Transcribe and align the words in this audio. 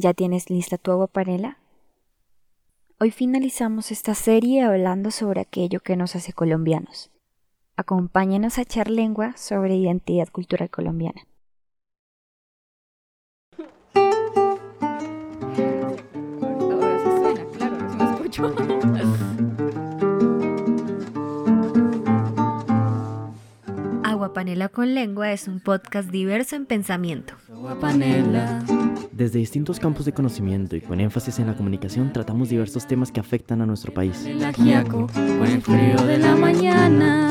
¿Ya 0.00 0.14
tienes 0.14 0.48
lista 0.48 0.78
tu 0.78 0.92
agua 0.92 1.08
panela? 1.08 1.58
Hoy 3.00 3.10
finalizamos 3.10 3.90
esta 3.90 4.14
serie 4.14 4.62
hablando 4.62 5.10
sobre 5.10 5.40
aquello 5.40 5.80
que 5.80 5.96
nos 5.96 6.14
hace 6.14 6.32
colombianos. 6.32 7.10
Acompáñanos 7.76 8.58
a 8.58 8.62
echar 8.62 8.88
lengua 8.90 9.36
sobre 9.36 9.74
identidad 9.74 10.28
cultural 10.28 10.70
colombiana. 10.70 11.26
Ahora 16.70 16.98
sí 17.02 17.10
suena, 17.20 17.44
claro, 17.56 17.74
ahora 17.74 17.90
sí 17.90 17.96
me 17.96 18.04
escucho. 18.12 18.54
Agua 24.04 24.32
Panela 24.32 24.68
con 24.68 24.94
Lengua 24.94 25.32
es 25.32 25.48
un 25.48 25.58
podcast 25.58 26.08
diverso 26.10 26.54
en 26.54 26.66
pensamiento. 26.66 27.34
Agua 27.50 27.76
panela. 27.80 28.64
Desde 29.18 29.40
distintos 29.40 29.80
campos 29.80 30.04
de 30.04 30.12
conocimiento 30.12 30.76
y 30.76 30.80
con 30.80 31.00
énfasis 31.00 31.40
en 31.40 31.48
la 31.48 31.56
comunicación 31.56 32.12
tratamos 32.12 32.50
diversos 32.50 32.86
temas 32.86 33.10
que 33.10 33.18
afectan 33.18 33.60
a 33.60 33.66
nuestro 33.66 33.92
país. 33.92 34.24
El 34.24 34.44
ajiaco 34.44 35.08
con 35.08 35.44
el 35.44 35.60
frío 35.60 35.96
de 36.06 36.18
la 36.18 36.36
mañana 36.36 37.28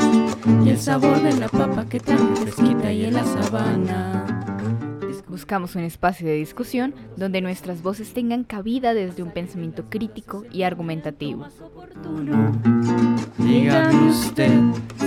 y 0.66 0.68
el 0.68 0.76
sabor 0.76 1.22
de 1.22 1.32
la 1.32 1.48
papa 1.48 1.88
que 1.88 1.98
tan 1.98 2.36
fresquita 2.36 2.92
y 2.92 3.06
en 3.06 3.14
la 3.14 3.24
sabana. 3.24 4.26
Buscamos 5.28 5.76
un 5.76 5.82
espacio 5.84 6.26
de 6.26 6.34
discusión 6.34 6.94
donde 7.16 7.40
nuestras 7.40 7.80
voces 7.80 8.12
tengan 8.12 8.44
cabida 8.44 8.92
desde 8.92 9.22
un 9.22 9.30
pensamiento 9.30 9.86
crítico 9.88 10.44
y 10.52 10.64
argumentativo. 10.64 11.46
Dígame 13.38 14.10
usted 14.10 14.60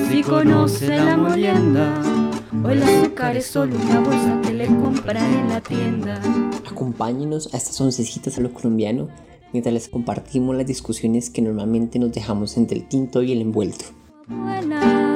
si 0.09 0.23
conoce 0.23 0.98
la 0.98 1.16
molienda 1.16 2.30
o 2.63 2.70
el 2.70 2.83
azúcar 2.83 3.38
es 3.38 3.45
solo 3.45 3.75
una 3.75 3.99
bolsa 3.99 4.39
que 4.43 4.53
le 4.53 4.67
compran 4.67 5.33
en 5.33 5.49
la 5.49 5.61
tienda. 5.61 6.21
Acompáñenos 6.70 7.53
a 7.53 7.57
estas 7.57 7.79
oncecitas 7.81 8.37
a 8.37 8.41
lo 8.41 8.53
colombiano 8.53 9.09
mientras 9.53 9.73
les 9.73 9.89
compartimos 9.89 10.55
las 10.55 10.65
discusiones 10.65 11.29
que 11.29 11.41
normalmente 11.41 11.99
nos 11.99 12.12
dejamos 12.12 12.57
entre 12.57 12.77
el 12.77 12.87
tinto 12.87 13.21
y 13.23 13.31
el 13.31 13.41
envuelto. 13.41 13.85
Buena, 14.27 15.13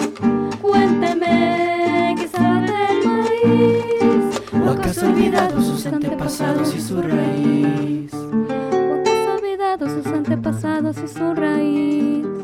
cuénteme 0.61 2.15
qué 2.19 2.27
sabe 2.27 2.67
del 2.67 3.07
maíz. 3.07 4.41
¿O 4.65 4.69
acaso 4.71 5.05
ha 5.05 5.09
olvidado 5.09 5.61
sus 5.61 5.85
antepasados 5.85 6.75
y 6.75 6.81
su 6.81 7.01
raíz? 7.01 8.13
¿O 8.13 8.93
acaso 8.99 9.29
ha 9.29 9.35
olvidado 9.35 9.89
sus 9.89 10.07
antepasados 10.07 10.97
y 11.03 11.07
su 11.07 11.33
raíz? 11.33 12.34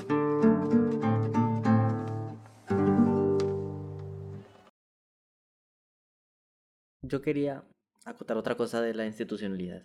Yo 7.12 7.22
quería 7.22 7.66
acotar 8.06 8.38
otra 8.38 8.56
cosa 8.56 8.82
de 8.82 8.94
la 8.94 9.06
institucionalidad. 9.06 9.84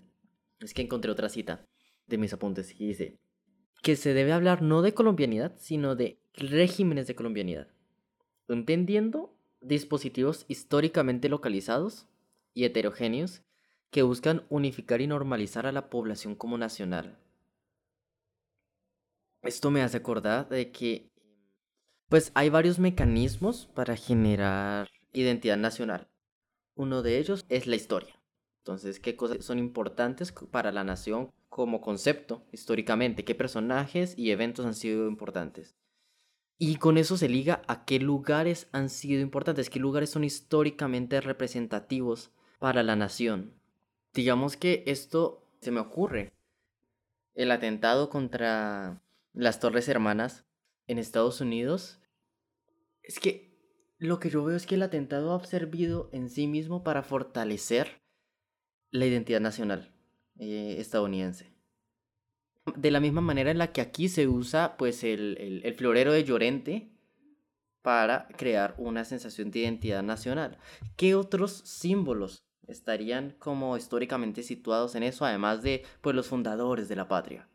Es 0.61 0.73
que 0.73 0.83
encontré 0.83 1.11
otra 1.11 1.29
cita 1.29 1.67
de 2.07 2.19
mis 2.19 2.33
apuntes 2.33 2.81
y 2.81 2.87
dice 2.87 3.19
que 3.83 3.97
se 3.97 4.15
debe 4.15 4.33
hablar 4.33 4.63
no 4.63 4.81
de 4.81 4.95
colombianidad, 4.95 5.57
sino 5.59 5.97
de 5.97 6.21
regímenes 6.35 7.09
de 7.09 7.17
colombianidad, 7.17 7.67
entendiendo 8.47 9.37
dispositivos 9.61 10.45
históricamente 10.47 11.29
localizados 11.29 12.07
y 12.55 12.65
heterogéneos 12.65 13.43
que 13.91 14.03
buscan 14.03 14.47
unificar 14.49 15.01
y 15.01 15.09
normalizar 15.09 15.67
a 15.67 15.73
la 15.73 15.91
población 15.91 16.37
como 16.37 16.59
nacional. 16.59 17.19
Esto 19.43 19.73
me 19.73 19.83
hace 19.83 19.97
acordar 19.97 20.49
de 20.49 20.71
que 20.71 21.11
pues 22.09 22.31
hay 22.35 22.51
varios 22.51 22.79
mecanismos 22.79 23.67
para 23.75 23.97
generar 23.97 24.89
identidad 25.13 25.57
nacional. 25.57 26.09
Uno 26.77 27.03
de 27.03 27.19
ellos 27.19 27.45
es 27.49 27.67
la 27.67 27.75
historia. 27.75 28.21
Entonces, 28.59 29.01
¿qué 29.01 29.17
cosas 29.17 29.45
son 29.45 29.59
importantes 29.59 30.33
para 30.51 30.73
la 30.73 30.85
nación 30.85 31.33
como 31.49 31.81
concepto 31.81 32.45
históricamente? 32.53 33.25
¿Qué 33.25 33.35
personajes 33.35 34.17
y 34.17 34.31
eventos 34.31 34.67
han 34.67 34.75
sido 34.75 35.09
importantes? 35.09 35.75
Y 36.59 36.77
con 36.77 36.99
eso 36.99 37.17
se 37.17 37.29
liga 37.29 37.63
a 37.67 37.85
qué 37.85 37.99
lugares 37.99 38.69
han 38.73 38.91
sido 38.91 39.21
importantes, 39.21 39.71
qué 39.71 39.79
lugares 39.79 40.11
son 40.11 40.25
históricamente 40.25 41.21
representativos 41.21 42.31
para 42.59 42.83
la 42.83 42.97
nación. 42.97 43.55
Digamos 44.13 44.57
que 44.57 44.83
esto 44.87 45.47
se 45.61 45.71
me 45.71 45.81
ocurre. 45.81 46.33
El 47.35 47.51
atentado 47.51 48.11
contra 48.11 49.03
las 49.33 49.61
Torres 49.61 49.89
Hermanas 49.89 50.45
en 50.87 50.99
Estados 50.99 51.41
Unidos. 51.41 52.01
Es 53.03 53.21
que 53.21 53.46
lo 53.99 54.21
que 54.21 54.31
yo 54.31 54.45
veo 54.45 54.57
es 54.57 54.67
que 54.67 54.75
el 54.75 54.83
atentado 54.83 55.35
ha 55.35 55.45
servido 55.45 56.11
en 56.13 56.29
sí 56.29 56.47
mismo 56.47 56.85
para 56.85 57.03
fortalecer 57.03 58.03
la 58.91 59.07
identidad 59.07 59.41
nacional 59.41 59.93
eh, 60.39 60.77
estadounidense. 60.79 61.53
De 62.77 62.91
la 62.91 63.01
misma 63.01 63.21
manera 63.21 63.51
en 63.51 63.59
la 63.59 63.73
que 63.73 63.81
aquí 63.81 64.09
se 64.09 64.27
usa 64.27 64.77
pues 64.77 65.05
el, 65.05 65.39
el, 65.39 65.65
el 65.65 65.75
florero 65.75 66.13
de 66.13 66.25
Llorente 66.25 66.91
para 67.83 68.27
crear 68.37 68.75
una 68.79 69.05
sensación 69.05 69.51
de 69.51 69.61
identidad 69.61 70.03
nacional. 70.03 70.59
¿Qué 70.97 71.15
otros 71.15 71.53
símbolos 71.53 72.45
estarían 72.67 73.37
como 73.39 73.77
históricamente 73.77 74.43
situados 74.43 74.97
en 74.97 75.05
eso, 75.05 75.25
además 75.25 75.63
de 75.63 75.85
pues 76.01 76.17
los 76.17 76.27
fundadores 76.27 76.89
de 76.89 76.97
la 76.97 77.07
patria? 77.07 77.49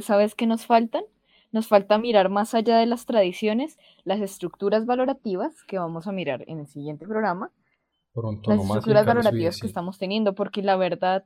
¿Sabes 0.00 0.34
qué 0.34 0.46
nos 0.46 0.66
faltan? 0.66 1.04
Nos 1.52 1.68
falta 1.68 1.98
mirar 1.98 2.28
más 2.28 2.54
allá 2.54 2.78
de 2.78 2.86
las 2.86 3.06
tradiciones, 3.06 3.78
las 4.04 4.20
estructuras 4.20 4.86
valorativas 4.86 5.62
que 5.64 5.78
vamos 5.78 6.06
a 6.06 6.12
mirar 6.12 6.44
en 6.46 6.60
el 6.60 6.66
siguiente 6.66 7.06
programa, 7.06 7.50
Pronto 8.12 8.50
las 8.50 8.58
nomás 8.58 8.76
estructuras 8.78 9.06
Carlos 9.06 9.24
valorativas 9.24 9.54
que 9.56 9.60
sí. 9.62 9.66
estamos 9.68 9.98
teniendo, 9.98 10.34
porque 10.34 10.62
la 10.62 10.76
verdad, 10.76 11.24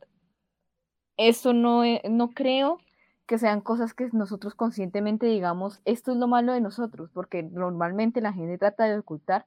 esto 1.17 1.53
no, 1.53 1.85
e- 1.85 2.03
no 2.09 2.31
creo 2.31 2.79
que 3.27 3.39
sean 3.39 3.61
cosas 3.61 3.95
que 3.95 4.09
nosotros 4.13 4.55
conscientemente 4.55 5.27
digamos, 5.27 5.81
esto 5.85 6.11
es 6.13 6.19
lo 6.19 6.27
malo 6.27 6.53
de 6.53 6.61
nosotros, 6.61 7.11
porque 7.13 7.43
normalmente 7.43 8.21
la 8.21 8.33
gente 8.33 8.59
trata 8.59 8.85
de 8.85 8.99
ocultar, 8.99 9.47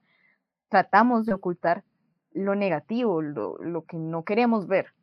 tratamos 0.69 1.25
de 1.25 1.33
ocultar 1.33 1.83
lo 2.31 2.55
negativo, 2.55 3.21
lo, 3.21 3.57
lo 3.57 3.83
que 3.85 3.97
no 3.97 4.23
queremos 4.23 4.67
ver. 4.67 4.93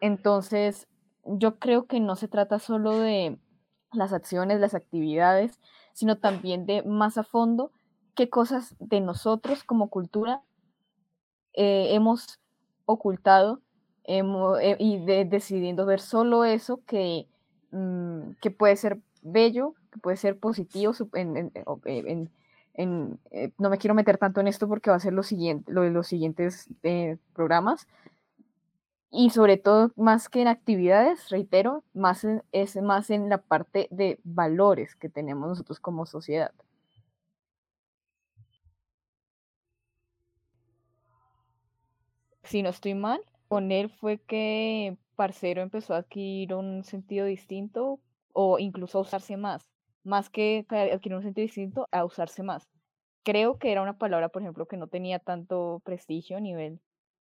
Entonces, 0.00 0.88
yo 1.24 1.58
creo 1.58 1.86
que 1.86 2.00
no 2.00 2.16
se 2.16 2.28
trata 2.28 2.58
solo 2.58 2.98
de 2.98 3.38
las 3.94 4.12
acciones, 4.12 4.60
las 4.60 4.74
actividades, 4.74 5.58
sino 5.92 6.18
también 6.18 6.66
de 6.66 6.82
más 6.82 7.18
a 7.18 7.22
fondo 7.24 7.70
qué 8.14 8.28
cosas 8.28 8.74
de 8.78 9.00
nosotros 9.00 9.64
como 9.64 9.88
cultura 9.88 10.42
eh, 11.54 11.94
hemos 11.94 12.40
ocultado 12.86 13.60
hemo- 14.04 14.58
eh, 14.60 14.76
y 14.78 15.04
de- 15.04 15.24
decidiendo 15.24 15.86
ver 15.86 16.00
solo 16.00 16.44
eso 16.44 16.80
que, 16.86 17.26
mm, 17.70 18.32
que 18.40 18.50
puede 18.50 18.76
ser 18.76 18.98
bello, 19.22 19.74
que 19.92 19.98
puede 20.00 20.16
ser 20.16 20.38
positivo. 20.38 20.92
en- 21.14 21.36
en- 21.36 21.52
eh, 21.84 22.30
en- 22.74 23.20
no 23.58 23.68
me 23.70 23.78
quiero 23.78 23.94
meter 23.94 24.16
tanto 24.18 24.40
en 24.40 24.48
esto 24.48 24.66
porque 24.66 24.90
va 24.90 24.96
a 24.96 25.00
ser 25.00 25.12
lo 25.12 25.22
siguiente, 25.22 25.70
lo 25.72 25.82
de 25.82 25.90
los 25.90 26.06
siguientes 26.06 26.68
programas. 27.34 27.86
Y 29.12 29.30
sobre 29.30 29.58
todo, 29.58 29.92
más 29.94 30.28
que 30.28 30.42
en 30.42 30.48
actividades, 30.48 31.28
reitero, 31.30 31.84
más 31.94 32.24
en- 32.24 32.42
es 32.50 32.74
más 32.82 33.10
en 33.10 33.28
la 33.28 33.38
parte 33.38 33.86
de 33.92 34.18
valores 34.24 34.96
que 34.96 35.08
tenemos 35.08 35.48
nosotros 35.48 35.78
como 35.78 36.04
sociedad. 36.04 36.52
si 42.44 42.62
no 42.62 42.70
estoy 42.70 42.94
mal, 42.94 43.20
con 43.48 43.72
él 43.72 43.90
fue 43.90 44.18
que 44.20 44.96
Parcero 45.16 45.62
empezó 45.62 45.94
a 45.94 45.98
adquirir 45.98 46.54
un 46.54 46.84
sentido 46.84 47.26
distinto 47.26 48.00
o 48.32 48.58
incluso 48.58 48.98
a 48.98 49.02
usarse 49.02 49.36
más, 49.36 49.68
más 50.04 50.30
que 50.30 50.66
adquirir 50.68 51.16
un 51.16 51.22
sentido 51.22 51.44
distinto, 51.46 51.88
a 51.92 52.04
usarse 52.04 52.42
más. 52.42 52.68
Creo 53.24 53.58
que 53.58 53.70
era 53.70 53.82
una 53.82 53.98
palabra, 53.98 54.30
por 54.30 54.42
ejemplo, 54.42 54.66
que 54.66 54.76
no 54.76 54.88
tenía 54.88 55.18
tanto 55.20 55.80
prestigio 55.84 56.36
a 56.38 56.40
nivel 56.40 56.80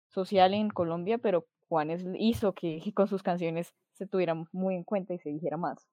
social 0.09 0.55
en 0.55 0.71
Colombia, 0.71 1.19
pero 1.19 1.47
Juanes 1.69 2.05
hizo 2.19 2.55
que 2.55 2.81
con 2.95 3.09
sus 3.09 3.23
canciones 3.23 3.75
se 3.93 4.07
tuviera 4.07 4.35
muy 4.53 4.75
en 4.75 4.85
cuenta 4.85 5.15
y 5.15 5.19
se 5.19 5.29
dijera 5.29 5.57
más. 5.57 5.89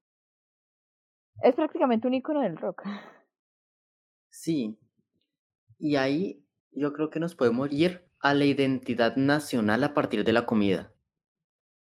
Es 1.42 1.54
prácticamente 1.56 2.08
un 2.08 2.14
icono 2.14 2.42
del 2.42 2.58
rock. 2.58 2.84
Sí. 4.38 4.78
Y 5.80 5.96
ahí 5.96 6.46
yo 6.74 6.92
creo 6.92 7.10
que 7.10 7.22
nos 7.22 7.36
podemos 7.36 7.72
ir 7.72 8.06
a 8.20 8.34
la 8.34 8.44
identidad 8.44 9.16
nacional 9.16 9.82
a 9.86 9.94
partir 9.94 10.26
de 10.26 10.34
la 10.34 10.46
comida. 10.46 10.92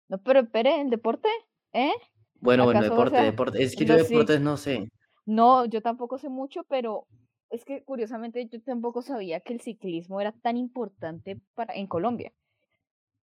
No, 0.08 0.18
pero 0.18 0.38
espere, 0.38 0.80
¿el 0.80 0.88
deporte? 0.88 1.28
¿Eh? 1.72 1.90
Bueno, 2.34 2.64
bueno, 2.64 2.78
¿Acaso, 2.78 2.92
o 2.92 2.96
deporte, 2.96 3.16
sea, 3.16 3.24
deporte. 3.24 3.60
Es 3.60 3.74
que 3.74 3.84
yo 3.84 3.98
sí. 3.98 4.14
deportes 4.14 4.40
no 4.40 4.56
sé. 4.56 4.88
No, 5.26 5.64
yo 5.64 5.82
tampoco 5.82 6.16
sé 6.16 6.28
mucho, 6.28 6.62
pero 6.68 7.08
es 7.50 7.64
que 7.64 7.82
curiosamente 7.82 8.46
yo 8.46 8.62
tampoco 8.62 9.02
sabía 9.02 9.40
que 9.40 9.54
el 9.54 9.60
ciclismo 9.60 10.20
era 10.20 10.30
tan 10.30 10.56
importante 10.56 11.40
para, 11.54 11.74
en 11.74 11.88
Colombia. 11.88 12.32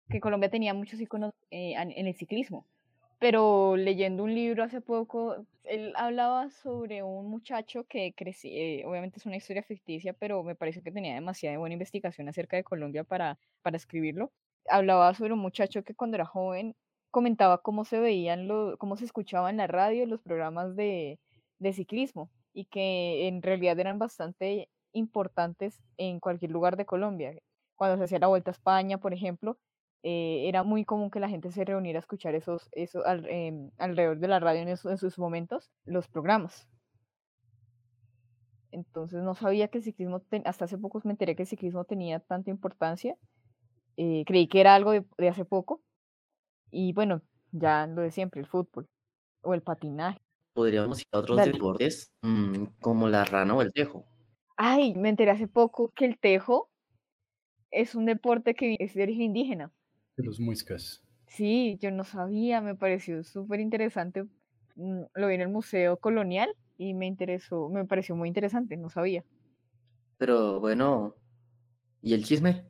Que 0.08 0.20
Colombia 0.20 0.50
tenía 0.50 0.74
muchos 0.74 1.00
iconos 1.00 1.32
eh, 1.50 1.74
en 1.76 2.06
el 2.06 2.14
ciclismo. 2.14 2.66
pero 3.18 3.76
leyendo 3.76 4.24
un 4.24 4.34
libro 4.34 4.64
hace 4.64 4.80
poco, 4.82 5.46
él 5.64 5.92
hablaba 5.96 6.50
sobre 6.50 7.02
un 7.02 7.30
muchacho 7.30 7.84
que 7.86 8.14
creció, 8.14 8.50
eh, 8.52 8.84
obviamente 8.86 9.18
es 9.18 9.26
una 9.26 9.36
historia 9.36 9.62
ficticia, 9.62 10.12
pero 10.14 10.42
me 10.44 10.54
parece 10.56 10.82
que 10.82 10.92
tenía 10.92 11.14
demasiada 11.14 11.58
buena 11.58 11.74
investigación 11.74 12.28
acerca 12.28 12.56
de 12.56 12.64
Colombia 12.64 13.04
para, 13.04 13.38
para 13.62 13.76
escribirlo. 13.78 14.32
Hablaba 14.68 15.14
sobre 15.14 15.32
un 15.34 15.40
muchacho 15.40 15.84
que 15.84 15.94
cuando 15.94 16.16
era 16.16 16.26
joven 16.26 16.76
comentaba 17.10 17.62
cómo 17.62 17.84
se 17.84 17.98
veían, 18.00 18.48
los, 18.48 18.76
cómo 18.78 18.96
se 18.96 19.04
escuchaban 19.06 19.52
en 19.52 19.58
la 19.58 19.66
radio 19.68 20.06
los 20.06 20.20
programas 20.20 20.76
de, 20.76 21.18
de 21.58 21.72
ciclismo 21.72 22.30
y 22.52 22.66
que 22.66 23.28
en 23.28 23.42
realidad 23.42 23.78
eran 23.80 23.98
bastante 23.98 24.68
importantes 24.92 25.82
en 25.96 26.20
cualquier 26.20 26.50
lugar 26.52 26.76
de 26.76 26.86
Colombia. 26.86 27.34
Cuando 27.76 27.96
se 27.98 28.04
hacía 28.04 28.18
la 28.20 28.28
Vuelta 28.28 28.50
a 28.50 28.52
España, 28.52 28.98
por 28.98 29.14
ejemplo, 29.14 29.58
eh, 30.06 30.50
era 30.50 30.62
muy 30.64 30.84
común 30.84 31.10
que 31.10 31.18
la 31.18 31.30
gente 31.30 31.50
se 31.50 31.64
reuniera 31.64 31.98
a 31.98 32.00
escuchar 32.00 32.34
esos, 32.34 32.68
esos 32.72 33.02
em, 33.26 33.70
alrededor 33.78 34.18
de 34.18 34.28
la 34.28 34.38
radio 34.38 34.60
en, 34.60 34.68
esos, 34.68 34.92
en 34.92 34.98
sus 34.98 35.18
momentos, 35.18 35.70
los 35.86 36.08
programas. 36.08 36.68
Entonces 38.70 39.22
no 39.22 39.34
sabía 39.34 39.68
que 39.68 39.78
el 39.78 39.84
ciclismo, 39.84 40.22
hasta 40.44 40.66
hace 40.66 40.76
poco 40.76 41.00
me 41.04 41.12
enteré 41.12 41.34
que 41.34 41.44
el 41.44 41.48
ciclismo 41.48 41.86
tenía 41.86 42.20
tanta 42.20 42.50
importancia. 42.50 43.16
Eh, 43.96 44.24
creí 44.26 44.46
que 44.46 44.60
era 44.60 44.74
algo 44.74 44.90
de, 44.90 45.06
de 45.16 45.28
hace 45.30 45.46
poco. 45.46 45.80
Y 46.70 46.92
bueno, 46.92 47.22
ya 47.52 47.86
lo 47.86 48.02
de 48.02 48.10
siempre, 48.10 48.42
el 48.42 48.46
fútbol 48.46 48.86
o 49.40 49.54
el 49.54 49.62
patinaje. 49.62 50.20
Podríamos 50.52 51.00
ir 51.00 51.06
a 51.12 51.18
otros 51.20 51.38
Dale. 51.38 51.52
deportes 51.52 52.12
mm, 52.20 52.64
como 52.82 53.08
la 53.08 53.24
rana 53.24 53.54
o 53.54 53.62
el 53.62 53.72
tejo. 53.72 54.04
Ay, 54.58 54.94
me 54.96 55.08
enteré 55.08 55.30
hace 55.30 55.48
poco 55.48 55.92
que 55.96 56.04
el 56.04 56.18
tejo 56.18 56.68
es 57.70 57.94
un 57.94 58.04
deporte 58.04 58.54
que 58.54 58.76
es 58.78 58.92
de 58.92 59.02
origen 59.02 59.22
indígena. 59.22 59.72
De 60.16 60.24
los 60.24 60.40
muiscas. 60.40 61.02
Sí, 61.26 61.78
yo 61.80 61.90
no 61.90 62.04
sabía, 62.04 62.60
me 62.60 62.74
pareció 62.74 63.22
súper 63.24 63.60
interesante. 63.60 64.24
mm, 64.76 65.02
Lo 65.14 65.28
vi 65.28 65.34
en 65.34 65.40
el 65.40 65.48
Museo 65.48 65.96
Colonial 65.98 66.54
y 66.78 66.94
me 66.94 67.06
interesó, 67.06 67.68
me 67.68 67.84
pareció 67.84 68.14
muy 68.16 68.28
interesante, 68.28 68.76
no 68.76 68.90
sabía. 68.90 69.24
Pero 70.18 70.60
bueno, 70.60 71.14
¿y 72.02 72.14
el 72.14 72.24
chisme? 72.24 72.64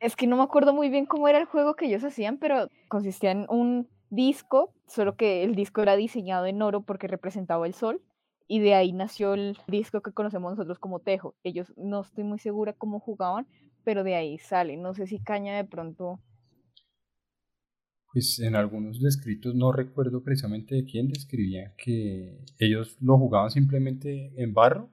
Es 0.00 0.16
que 0.16 0.26
no 0.26 0.36
me 0.36 0.42
acuerdo 0.42 0.74
muy 0.74 0.90
bien 0.90 1.06
cómo 1.06 1.28
era 1.28 1.38
el 1.38 1.46
juego 1.46 1.74
que 1.74 1.86
ellos 1.86 2.04
hacían, 2.04 2.38
pero 2.38 2.68
consistía 2.88 3.30
en 3.30 3.46
un 3.48 3.88
disco, 4.10 4.74
solo 4.86 5.16
que 5.16 5.42
el 5.42 5.54
disco 5.54 5.82
era 5.82 5.96
diseñado 5.96 6.46
en 6.46 6.60
oro 6.60 6.82
porque 6.82 7.08
representaba 7.08 7.66
el 7.66 7.74
sol, 7.74 8.02
y 8.46 8.60
de 8.60 8.74
ahí 8.74 8.92
nació 8.92 9.34
el 9.34 9.58
disco 9.66 10.02
que 10.02 10.12
conocemos 10.12 10.52
nosotros 10.52 10.78
como 10.78 11.00
tejo. 11.00 11.34
Ellos 11.42 11.72
no 11.76 12.02
estoy 12.02 12.24
muy 12.24 12.38
segura 12.38 12.74
cómo 12.74 13.00
jugaban, 13.00 13.46
pero 13.86 14.02
de 14.02 14.16
ahí 14.16 14.36
sale. 14.38 14.76
No 14.76 14.94
sé 14.94 15.06
si 15.06 15.20
Caña 15.20 15.56
de 15.56 15.64
pronto. 15.64 16.20
Pues 18.12 18.40
en 18.40 18.56
algunos 18.56 19.00
descritos 19.00 19.54
no 19.54 19.70
recuerdo 19.70 20.24
precisamente 20.24 20.74
de 20.74 20.84
quién 20.84 21.06
describía 21.06 21.72
que 21.78 22.44
ellos 22.58 22.96
lo 23.00 23.16
jugaban 23.16 23.50
simplemente 23.50 24.32
en 24.42 24.52
barro 24.52 24.90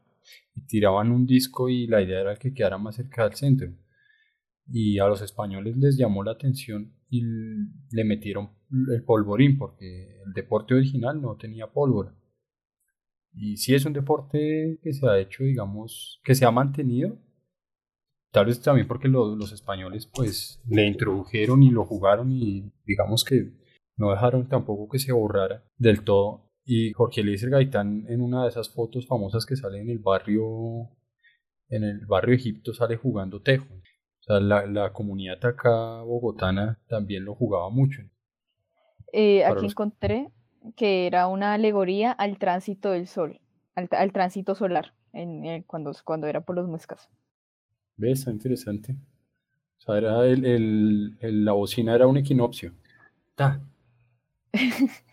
y 0.55 0.61
tiraban 0.67 1.11
un 1.11 1.25
disco 1.25 1.69
y 1.69 1.87
la 1.87 2.03
idea 2.03 2.21
era 2.21 2.35
que 2.35 2.53
quedara 2.53 2.77
más 2.77 2.95
cerca 2.95 3.23
del 3.23 3.33
centro. 3.33 3.73
Y 4.67 4.99
a 4.99 5.07
los 5.07 5.23
españoles 5.23 5.75
les 5.75 5.97
llamó 5.97 6.23
la 6.23 6.33
atención 6.33 6.93
y 7.09 7.23
le 7.23 8.03
metieron 8.03 8.51
el 8.71 9.03
polvorín 9.03 9.57
porque 9.57 10.21
el 10.23 10.33
deporte 10.33 10.75
original 10.75 11.19
no 11.19 11.35
tenía 11.35 11.65
pólvora. 11.65 12.15
Y 13.33 13.57
sí 13.57 13.73
es 13.73 13.85
un 13.85 13.93
deporte 13.93 14.77
que 14.83 14.93
se 14.93 15.07
ha 15.07 15.17
hecho, 15.17 15.43
digamos, 15.43 16.21
que 16.23 16.35
se 16.35 16.45
ha 16.45 16.51
mantenido. 16.51 17.17
Tal 18.33 18.47
vez 18.47 18.59
también 18.61 18.87
porque 18.87 19.07
lo- 19.07 19.35
los 19.35 19.51
españoles 19.53 20.07
pues 20.07 20.59
le 20.67 20.85
introdujeron 20.87 21.63
y 21.63 21.69
lo 21.69 21.85
jugaron 21.85 22.31
y 22.31 22.71
digamos 22.85 23.23
que 23.23 23.51
no 23.95 24.09
dejaron 24.11 24.49
tampoco 24.49 24.89
que 24.89 24.99
se 24.99 25.13
borrara 25.13 25.63
del 25.77 26.03
todo. 26.03 26.49
Y 26.65 26.91
Jorge 26.93 27.21
Eliezer 27.21 27.51
Gaitán 27.51 28.05
en 28.09 28.21
una 28.21 28.43
de 28.43 28.49
esas 28.49 28.69
fotos 28.69 29.05
famosas 29.07 29.45
que 29.45 29.55
sale 29.55 29.79
en 29.79 29.89
el 29.89 29.99
barrio, 29.99 30.89
en 31.69 31.83
el 31.83 32.05
barrio 32.07 32.33
Egipto 32.35 32.73
sale 32.73 32.97
jugando 32.97 33.41
tejo. 33.41 33.65
O 33.75 34.23
sea, 34.25 34.39
la, 34.39 34.65
la 34.65 34.91
comunidad 34.93 35.43
acá 35.45 36.01
bogotana 36.01 36.81
también 36.87 37.25
lo 37.25 37.35
jugaba 37.35 37.69
mucho. 37.69 38.01
Eh, 39.11 39.43
aquí 39.45 39.61
los- 39.63 39.73
encontré 39.73 40.31
que 40.75 41.05
era 41.07 41.27
una 41.27 41.53
alegoría 41.53 42.11
al 42.13 42.37
tránsito 42.39 42.91
del 42.91 43.05
sol, 43.07 43.41
al, 43.75 43.87
al 43.91 44.11
tránsito 44.13 44.55
solar, 44.55 44.93
en, 45.11 45.45
en- 45.45 45.63
cuando, 45.63 45.91
cuando 46.03 46.25
era 46.27 46.41
por 46.41 46.55
los 46.55 46.67
muescas. 46.67 47.09
¿Ves? 47.97 48.19
Está 48.19 48.31
interesante. 48.31 48.95
O 49.79 49.81
sea, 49.81 49.97
era 49.97 50.25
el, 50.27 50.45
el- 50.45 51.17
el- 51.21 51.45
la 51.45 51.53
bocina 51.53 51.95
era 51.95 52.07
un 52.07 52.17
equinoccio. 52.17 52.73
Ta. 53.35 53.61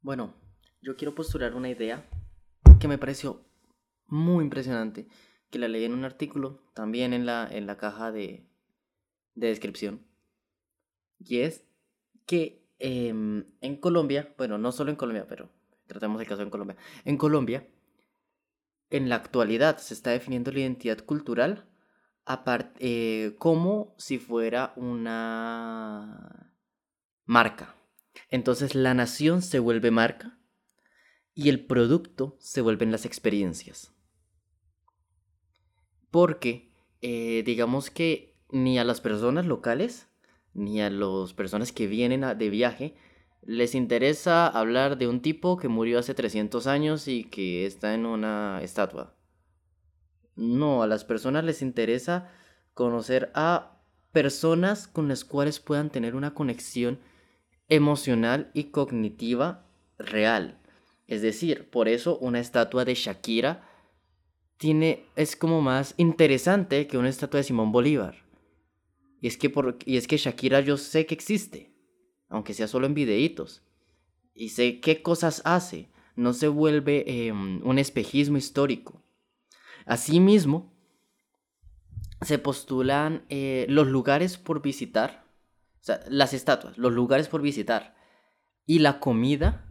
Bueno, 0.00 0.34
yo 0.80 0.96
quiero 0.96 1.14
postular 1.14 1.54
una 1.54 1.68
idea 1.68 2.04
que 2.80 2.88
me 2.88 2.98
pareció 2.98 3.44
muy 4.06 4.44
impresionante, 4.44 5.08
que 5.50 5.58
la 5.58 5.68
leí 5.68 5.84
en 5.84 5.92
un 5.92 6.04
artículo, 6.04 6.62
también 6.74 7.12
en 7.12 7.26
la, 7.26 7.48
en 7.50 7.66
la 7.66 7.76
caja 7.76 8.12
de, 8.12 8.46
de 9.34 9.48
descripción. 9.48 10.00
Y 11.18 11.40
es 11.40 11.64
que 12.26 12.64
em, 12.78 13.44
en 13.60 13.76
Colombia, 13.76 14.34
bueno, 14.38 14.56
no 14.58 14.72
solo 14.72 14.90
en 14.90 14.96
Colombia, 14.96 15.26
pero 15.28 15.50
tratemos 15.86 16.20
el 16.20 16.28
caso 16.28 16.42
en 16.42 16.50
Colombia. 16.50 16.76
En 17.04 17.16
Colombia, 17.16 17.66
en 18.90 19.08
la 19.08 19.16
actualidad 19.16 19.78
se 19.78 19.94
está 19.94 20.10
definiendo 20.10 20.50
la 20.50 20.60
identidad 20.60 20.98
cultural 21.04 21.68
eh, 22.78 23.34
como 23.38 23.94
si 23.96 24.18
fuera 24.18 24.72
una 24.76 26.52
marca. 27.24 27.74
Entonces 28.30 28.74
la 28.74 28.94
nación 28.94 29.42
se 29.42 29.58
vuelve 29.58 29.90
marca 29.90 30.38
y 31.34 31.48
el 31.48 31.64
producto 31.64 32.36
se 32.40 32.60
vuelven 32.60 32.92
las 32.92 33.06
experiencias. 33.06 33.94
Porque 36.10 36.72
eh, 37.00 37.42
digamos 37.46 37.90
que 37.90 38.36
ni 38.50 38.78
a 38.78 38.84
las 38.84 39.00
personas 39.00 39.46
locales 39.46 40.08
ni 40.52 40.80
a 40.80 40.90
las 40.90 41.32
personas 41.34 41.72
que 41.72 41.86
vienen 41.86 42.24
de 42.36 42.50
viaje 42.50 42.96
les 43.48 43.74
interesa 43.74 44.46
hablar 44.46 44.98
de 44.98 45.08
un 45.08 45.22
tipo 45.22 45.56
que 45.56 45.68
murió 45.68 45.98
hace 45.98 46.12
300 46.12 46.66
años 46.66 47.08
y 47.08 47.24
que 47.24 47.64
está 47.64 47.94
en 47.94 48.04
una 48.04 48.60
estatua. 48.62 49.14
No, 50.36 50.82
a 50.82 50.86
las 50.86 51.06
personas 51.06 51.44
les 51.44 51.62
interesa 51.62 52.30
conocer 52.74 53.32
a 53.34 53.80
personas 54.12 54.86
con 54.86 55.08
las 55.08 55.24
cuales 55.24 55.60
puedan 55.60 55.88
tener 55.88 56.14
una 56.14 56.34
conexión 56.34 56.98
emocional 57.70 58.50
y 58.52 58.64
cognitiva 58.64 59.64
real. 59.96 60.58
Es 61.06 61.22
decir, 61.22 61.70
por 61.70 61.88
eso 61.88 62.18
una 62.18 62.40
estatua 62.40 62.84
de 62.84 62.96
Shakira 62.96 63.66
tiene 64.58 65.06
es 65.16 65.36
como 65.36 65.62
más 65.62 65.94
interesante 65.96 66.86
que 66.86 66.98
una 66.98 67.08
estatua 67.08 67.38
de 67.38 67.44
Simón 67.44 67.72
Bolívar. 67.72 68.26
Y 69.22 69.26
es 69.26 69.38
que 69.38 69.48
por, 69.48 69.78
y 69.86 69.96
es 69.96 70.06
que 70.06 70.18
Shakira 70.18 70.60
yo 70.60 70.76
sé 70.76 71.06
que 71.06 71.14
existe, 71.14 71.77
aunque 72.28 72.54
sea 72.54 72.68
solo 72.68 72.86
en 72.86 72.94
videitos. 72.94 73.62
Y 74.34 74.50
sé 74.50 74.80
qué 74.80 75.02
cosas 75.02 75.42
hace, 75.44 75.90
no 76.14 76.32
se 76.32 76.48
vuelve 76.48 77.04
eh, 77.06 77.32
un 77.32 77.78
espejismo 77.78 78.36
histórico. 78.38 79.02
Asimismo, 79.86 80.72
se 82.22 82.38
postulan 82.38 83.24
eh, 83.28 83.66
los 83.68 83.86
lugares 83.86 84.36
por 84.36 84.60
visitar, 84.60 85.24
o 85.80 85.84
sea, 85.84 86.00
las 86.08 86.34
estatuas, 86.34 86.76
los 86.76 86.92
lugares 86.92 87.28
por 87.28 87.42
visitar 87.42 87.96
y 88.66 88.80
la 88.80 89.00
comida 89.00 89.64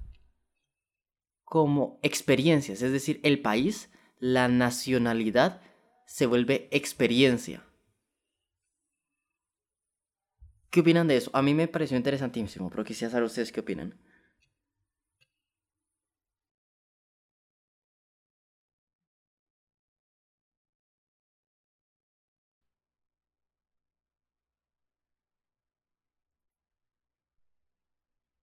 como 1.43 1.99
experiencias, 2.01 2.81
es 2.81 2.91
decir, 2.91 3.19
el 3.23 3.41
país, 3.41 3.89
la 4.19 4.47
nacionalidad 4.47 5.61
se 6.05 6.25
vuelve 6.25 6.67
experiencia. 6.71 7.63
¿Qué 10.71 10.79
opinan 10.79 11.07
de 11.09 11.17
eso? 11.17 11.29
A 11.33 11.41
mí 11.41 11.53
me 11.53 11.67
pareció 11.67 11.97
interesantísimo, 11.97 12.69
pero 12.69 12.85
quisiera 12.85 13.11
saber 13.11 13.25
ustedes 13.25 13.51
qué 13.51 13.59
opinan. 13.59 13.93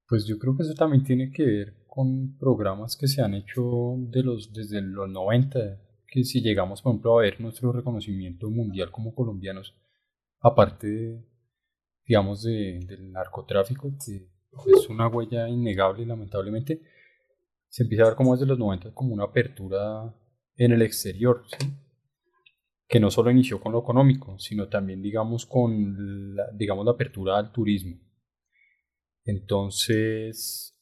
Pues 0.09 0.27
yo 0.27 0.39
creo 0.39 0.57
que 0.57 0.63
eso 0.63 0.75
también 0.75 1.05
tiene 1.05 1.31
que 1.31 1.45
ver 1.45 1.75
con 1.87 2.37
programas 2.39 2.97
que 2.97 3.07
se 3.09 3.23
han 3.23 3.35
hecho 3.35 3.97
de 3.99 4.23
los, 4.23 4.53
desde 4.53 4.81
los 4.81 5.09
90, 5.11 5.79
que 6.07 6.25
si 6.25 6.41
llegamos, 6.41 6.83
por 6.83 6.93
ejemplo, 6.93 7.19
a 7.19 7.23
ver 7.23 7.41
nuestro 7.41 7.73
reconocimiento 7.73 8.51
mundial 8.51 8.91
como 8.91 9.15
colombianos, 9.15 9.75
aparte, 10.41 10.89
de, 10.89 11.25
digamos, 12.07 12.43
de, 12.43 12.81
del 12.87 13.11
narcotráfico, 13.11 13.95
que 13.99 14.29
es 14.71 14.89
una 14.89 15.09
huella 15.09 15.49
innegable, 15.49 16.07
lamentablemente, 16.07 16.83
se 17.69 17.83
empieza 17.83 18.05
a 18.05 18.09
ver 18.09 18.17
como 18.17 18.35
desde 18.35 18.47
los 18.47 18.59
90 18.59 18.93
como 18.95 19.15
una 19.15 19.25
apertura 19.25 20.15
en 20.57 20.73
el 20.73 20.83
exterior, 20.83 21.45
¿sí? 21.59 21.67
que 22.87 23.01
no 23.01 23.11
solo 23.11 23.31
inició 23.31 23.61
con 23.61 23.73
lo 23.73 23.81
económico, 23.81 24.39
sino 24.39 24.69
también, 24.69 25.03
digamos, 25.03 25.47
con 25.47 26.37
la, 26.37 26.45
digamos, 26.53 26.85
la 26.85 26.93
apertura 26.93 27.39
al 27.39 27.51
turismo. 27.51 27.99
Entonces, 29.25 30.79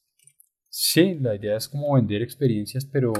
sí, 0.68 1.14
la 1.14 1.36
idea 1.36 1.56
es 1.56 1.68
como 1.68 1.94
vender 1.94 2.22
experiencias, 2.22 2.84
pero 2.84 3.12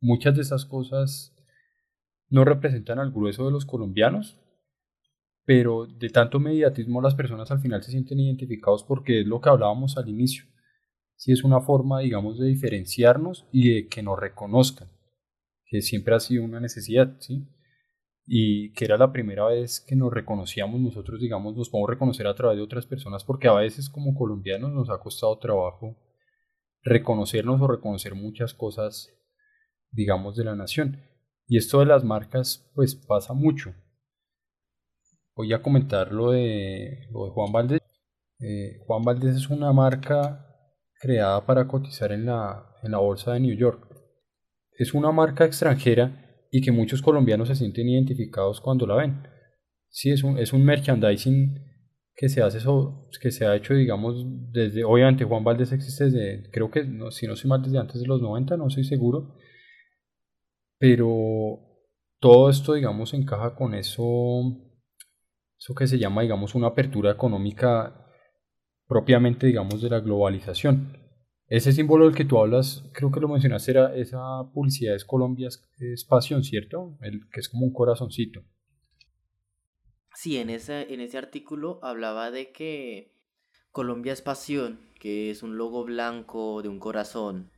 muchas 0.00 0.34
de 0.34 0.42
esas 0.42 0.64
cosas 0.64 1.36
no 2.28 2.44
representan 2.44 2.98
al 2.98 3.12
grueso 3.12 3.44
de 3.44 3.52
los 3.52 3.66
colombianos, 3.66 4.38
pero 5.44 5.86
de 5.86 6.08
tanto 6.08 6.40
mediatismo 6.40 7.02
las 7.02 7.14
personas 7.14 7.50
al 7.50 7.60
final 7.60 7.82
se 7.82 7.90
sienten 7.90 8.20
identificados 8.20 8.82
porque 8.84 9.20
es 9.20 9.26
lo 9.26 9.40
que 9.40 9.50
hablábamos 9.50 9.96
al 9.96 10.08
inicio. 10.08 10.44
Si 11.16 11.32
es 11.32 11.44
una 11.44 11.60
forma, 11.60 12.00
digamos, 12.00 12.38
de 12.38 12.46
diferenciarnos 12.46 13.46
y 13.52 13.74
de 13.74 13.88
que 13.88 14.02
nos 14.02 14.18
reconozcan, 14.18 14.88
que 15.66 15.80
siempre 15.80 16.14
ha 16.14 16.20
sido 16.20 16.44
una 16.44 16.60
necesidad, 16.60 17.16
¿sí? 17.20 17.46
Y 18.26 18.72
que 18.72 18.86
era 18.86 18.96
la 18.96 19.12
primera 19.12 19.46
vez 19.46 19.80
que 19.80 19.96
nos 19.96 20.12
reconocíamos 20.12 20.80
nosotros, 20.80 21.20
digamos, 21.20 21.54
nos 21.54 21.68
podemos 21.68 21.90
reconocer 21.90 22.26
a 22.26 22.34
través 22.34 22.56
de 22.56 22.62
otras 22.62 22.86
personas, 22.86 23.22
porque 23.22 23.48
a 23.48 23.52
veces 23.52 23.90
como 23.90 24.14
colombianos 24.14 24.72
nos 24.72 24.88
ha 24.90 24.98
costado 24.98 25.38
trabajo 25.38 25.96
reconocernos 26.82 27.60
o 27.60 27.66
reconocer 27.66 28.14
muchas 28.14 28.54
cosas, 28.54 29.14
digamos, 29.90 30.36
de 30.36 30.44
la 30.44 30.56
nación. 30.56 31.02
Y 31.46 31.58
esto 31.58 31.80
de 31.80 31.86
las 31.86 32.02
marcas, 32.02 32.70
pues 32.74 32.94
pasa 32.94 33.34
mucho 33.34 33.74
voy 35.34 35.52
a 35.52 35.62
comentar 35.62 36.12
lo 36.12 36.30
de, 36.30 37.08
lo 37.10 37.26
de 37.26 37.30
Juan 37.30 37.52
Valdés. 37.52 37.80
Eh, 38.40 38.78
Juan 38.86 39.02
Valdés 39.02 39.36
es 39.36 39.50
una 39.50 39.72
marca 39.72 40.46
creada 41.00 41.44
para 41.44 41.66
cotizar 41.66 42.12
en 42.12 42.26
la, 42.26 42.66
en 42.82 42.92
la 42.92 42.98
bolsa 42.98 43.32
de 43.32 43.40
New 43.40 43.56
York. 43.56 43.88
Es 44.78 44.94
una 44.94 45.12
marca 45.12 45.44
extranjera 45.44 46.24
y 46.50 46.60
que 46.60 46.72
muchos 46.72 47.02
colombianos 47.02 47.48
se 47.48 47.56
sienten 47.56 47.88
identificados 47.88 48.60
cuando 48.60 48.86
la 48.86 48.96
ven. 48.96 49.22
Sí, 49.88 50.10
es 50.10 50.22
un, 50.22 50.38
es 50.38 50.52
un 50.52 50.64
merchandising 50.64 51.64
que 52.16 52.28
se 52.28 52.42
hace 52.42 52.58
que 53.20 53.30
se 53.32 53.44
ha 53.44 53.56
hecho 53.56 53.74
digamos 53.74 54.24
desde 54.52 54.84
obviamente 54.84 55.24
Juan 55.24 55.42
Valdés 55.42 55.72
existe 55.72 56.04
desde 56.04 56.48
creo 56.50 56.70
que 56.70 56.84
no, 56.84 57.10
si 57.10 57.26
no 57.26 57.34
soy 57.34 57.50
mal 57.50 57.60
desde 57.60 57.78
antes 57.78 58.00
de 58.00 58.06
los 58.06 58.22
90 58.22 58.56
no 58.56 58.70
soy 58.70 58.84
seguro 58.84 59.36
pero 60.78 61.58
todo 62.20 62.50
esto 62.50 62.74
digamos 62.74 63.14
encaja 63.14 63.56
con 63.56 63.74
eso 63.74 64.04
eso 65.64 65.74
que 65.74 65.86
se 65.86 65.98
llama, 65.98 66.20
digamos, 66.20 66.54
una 66.54 66.66
apertura 66.66 67.10
económica 67.10 68.06
propiamente, 68.86 69.46
digamos, 69.46 69.80
de 69.80 69.88
la 69.88 70.00
globalización. 70.00 70.98
Ese 71.46 71.72
símbolo 71.72 72.04
del 72.04 72.14
que 72.14 72.26
tú 72.26 72.38
hablas, 72.38 72.84
creo 72.92 73.10
que 73.10 73.20
lo 73.20 73.28
mencionaste, 73.28 73.70
era 73.70 73.96
esa 73.96 74.18
publicidad 74.52 74.94
es 74.94 75.06
Colombia 75.06 75.48
es, 75.48 76.04
pasión, 76.04 76.44
¿cierto? 76.44 76.98
El 77.00 77.30
que 77.32 77.40
es 77.40 77.48
como 77.48 77.64
un 77.64 77.72
corazoncito. 77.72 78.42
Sí, 80.14 80.36
en 80.36 80.50
ese, 80.50 80.92
en 80.92 81.00
ese 81.00 81.16
artículo 81.16 81.80
hablaba 81.82 82.30
de 82.30 82.52
que 82.52 83.14
Colombia 83.70 84.12
es 84.12 84.20
pasión, 84.20 84.90
que 85.00 85.30
es 85.30 85.42
un 85.42 85.56
logo 85.56 85.84
blanco 85.84 86.60
de 86.60 86.68
un 86.68 86.78
corazón 86.78 87.50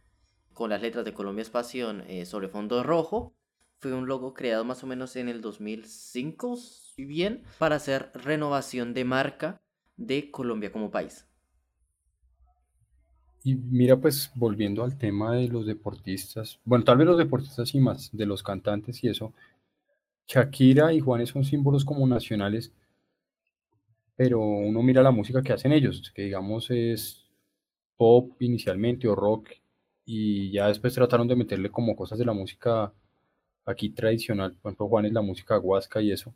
con 0.52 0.70
las 0.70 0.80
letras 0.80 1.04
de 1.04 1.12
Colombia 1.12 1.42
es 1.42 1.50
pasión 1.50 2.04
eh, 2.08 2.24
sobre 2.24 2.48
fondo 2.48 2.82
rojo. 2.82 3.35
Fue 3.78 3.92
un 3.92 4.06
logo 4.06 4.34
creado 4.34 4.64
más 4.64 4.82
o 4.82 4.86
menos 4.86 5.16
en 5.16 5.28
el 5.28 5.40
2005, 5.40 6.58
bien 6.96 7.42
para 7.58 7.76
hacer 7.76 8.10
renovación 8.14 8.94
de 8.94 9.04
marca 9.04 9.60
de 9.96 10.30
Colombia 10.30 10.72
como 10.72 10.90
país. 10.90 11.26
Y 13.44 13.54
mira, 13.54 13.96
pues 13.96 14.30
volviendo 14.34 14.82
al 14.82 14.98
tema 14.98 15.36
de 15.36 15.46
los 15.48 15.66
deportistas, 15.66 16.58
bueno, 16.64 16.84
tal 16.84 16.96
vez 16.96 17.06
los 17.06 17.18
deportistas 17.18 17.74
y 17.74 17.80
más, 17.80 18.10
de 18.12 18.26
los 18.26 18.42
cantantes 18.42 19.04
y 19.04 19.08
eso, 19.08 19.32
Shakira 20.26 20.92
y 20.92 20.98
Juanes 20.98 21.28
son 21.28 21.44
símbolos 21.44 21.84
como 21.84 22.06
nacionales, 22.06 22.72
pero 24.16 24.40
uno 24.40 24.82
mira 24.82 25.02
la 25.02 25.12
música 25.12 25.42
que 25.42 25.52
hacen 25.52 25.72
ellos, 25.72 26.10
que 26.12 26.22
digamos 26.22 26.70
es 26.70 27.24
pop 27.96 28.32
inicialmente 28.40 29.06
o 29.06 29.14
rock, 29.14 29.50
y 30.04 30.50
ya 30.50 30.68
después 30.68 30.94
trataron 30.94 31.28
de 31.28 31.36
meterle 31.36 31.70
como 31.70 31.94
cosas 31.94 32.18
de 32.18 32.24
la 32.24 32.32
música 32.32 32.92
aquí 33.66 33.90
tradicional, 33.90 34.54
por 34.54 34.70
ejemplo 34.70 34.88
Juanes 34.88 35.12
la 35.12 35.22
música 35.22 35.58
huasca 35.58 36.00
y 36.00 36.12
eso, 36.12 36.34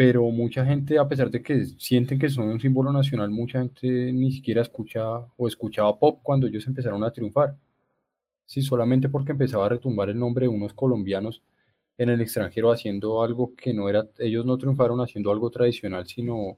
pero 0.00 0.22
mucha 0.30 0.64
gente, 0.64 0.98
a 0.98 1.06
pesar 1.06 1.30
de 1.30 1.42
que 1.42 1.66
sienten 1.76 2.18
que 2.18 2.30
son 2.30 2.48
un 2.48 2.58
símbolo 2.58 2.90
nacional, 2.90 3.30
mucha 3.30 3.58
gente 3.60 4.12
ni 4.14 4.32
siquiera 4.32 4.62
escucha 4.62 5.02
o 5.36 5.46
escuchaba 5.46 5.98
pop 5.98 6.20
cuando 6.22 6.46
ellos 6.46 6.66
empezaron 6.66 7.04
a 7.04 7.12
triunfar. 7.12 7.54
Sí, 8.46 8.62
solamente 8.62 9.10
porque 9.10 9.32
empezaba 9.32 9.66
a 9.66 9.68
retumbar 9.68 10.08
el 10.08 10.18
nombre 10.18 10.46
de 10.46 10.48
unos 10.48 10.72
colombianos 10.74 11.42
en 11.98 12.08
el 12.08 12.22
extranjero 12.22 12.72
haciendo 12.72 13.22
algo 13.22 13.54
que 13.54 13.74
no 13.74 13.90
era, 13.90 14.08
ellos 14.18 14.46
no 14.46 14.56
triunfaron 14.56 15.00
haciendo 15.02 15.30
algo 15.30 15.50
tradicional, 15.50 16.06
sino, 16.06 16.56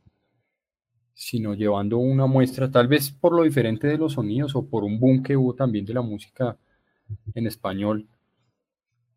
sino 1.15 1.55
llevando 1.55 1.99
una 1.99 2.27
muestra, 2.27 2.71
tal 2.71 2.87
vez 2.87 3.11
por 3.11 3.35
lo 3.35 3.43
diferente 3.43 3.89
de 3.89 3.99
los 3.99 4.13
sonidos 4.13 4.55
o 4.55 4.65
por 4.65 4.85
un 4.85 5.01
boom 5.01 5.23
que 5.23 5.37
hubo 5.37 5.55
también 5.55 5.85
de 5.85 5.95
la 5.95 6.03
música 6.03 6.57
en 7.35 7.47
español 7.49 8.07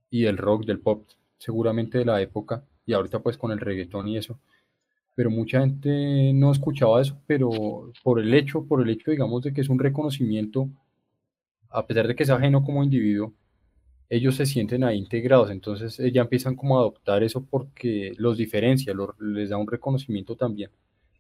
y 0.10 0.24
del 0.24 0.38
rock, 0.38 0.66
del 0.66 0.80
pop, 0.80 1.08
seguramente 1.38 2.00
de 2.00 2.06
la 2.06 2.22
época 2.22 2.64
y 2.86 2.94
ahorita 2.94 3.20
pues 3.20 3.38
con 3.38 3.52
el 3.52 3.60
reggaetón 3.60 4.08
y 4.08 4.18
eso. 4.18 4.40
Pero 5.16 5.30
mucha 5.30 5.62
gente 5.62 6.34
no 6.34 6.52
escuchaba 6.52 7.02
eso, 7.02 7.18
pero 7.26 7.92
por 8.04 8.20
el 8.20 8.34
hecho, 8.34 8.66
por 8.66 8.82
el 8.82 8.90
hecho, 8.90 9.12
digamos, 9.12 9.44
de 9.44 9.54
que 9.54 9.62
es 9.62 9.70
un 9.70 9.80
reconocimiento, 9.80 10.70
a 11.70 11.86
pesar 11.88 12.08
de 12.08 12.16
que 12.16 12.24
es 12.24 12.30
ajeno 12.30 12.64
como 12.64 12.84
individuo, 12.84 13.34
ellos 14.10 14.36
se 14.36 14.46
sienten 14.46 14.84
ahí 14.84 14.98
integrados, 14.98 15.50
entonces 15.50 15.98
ya 16.14 16.22
empiezan 16.22 16.56
como 16.56 16.78
a 16.78 16.82
adoptar 16.82 17.24
eso 17.24 17.44
porque 17.44 18.14
los 18.18 18.38
diferencia, 18.38 18.94
les 19.20 19.50
da 19.50 19.58
un 19.58 19.68
reconocimiento 19.68 20.36
también. 20.36 20.70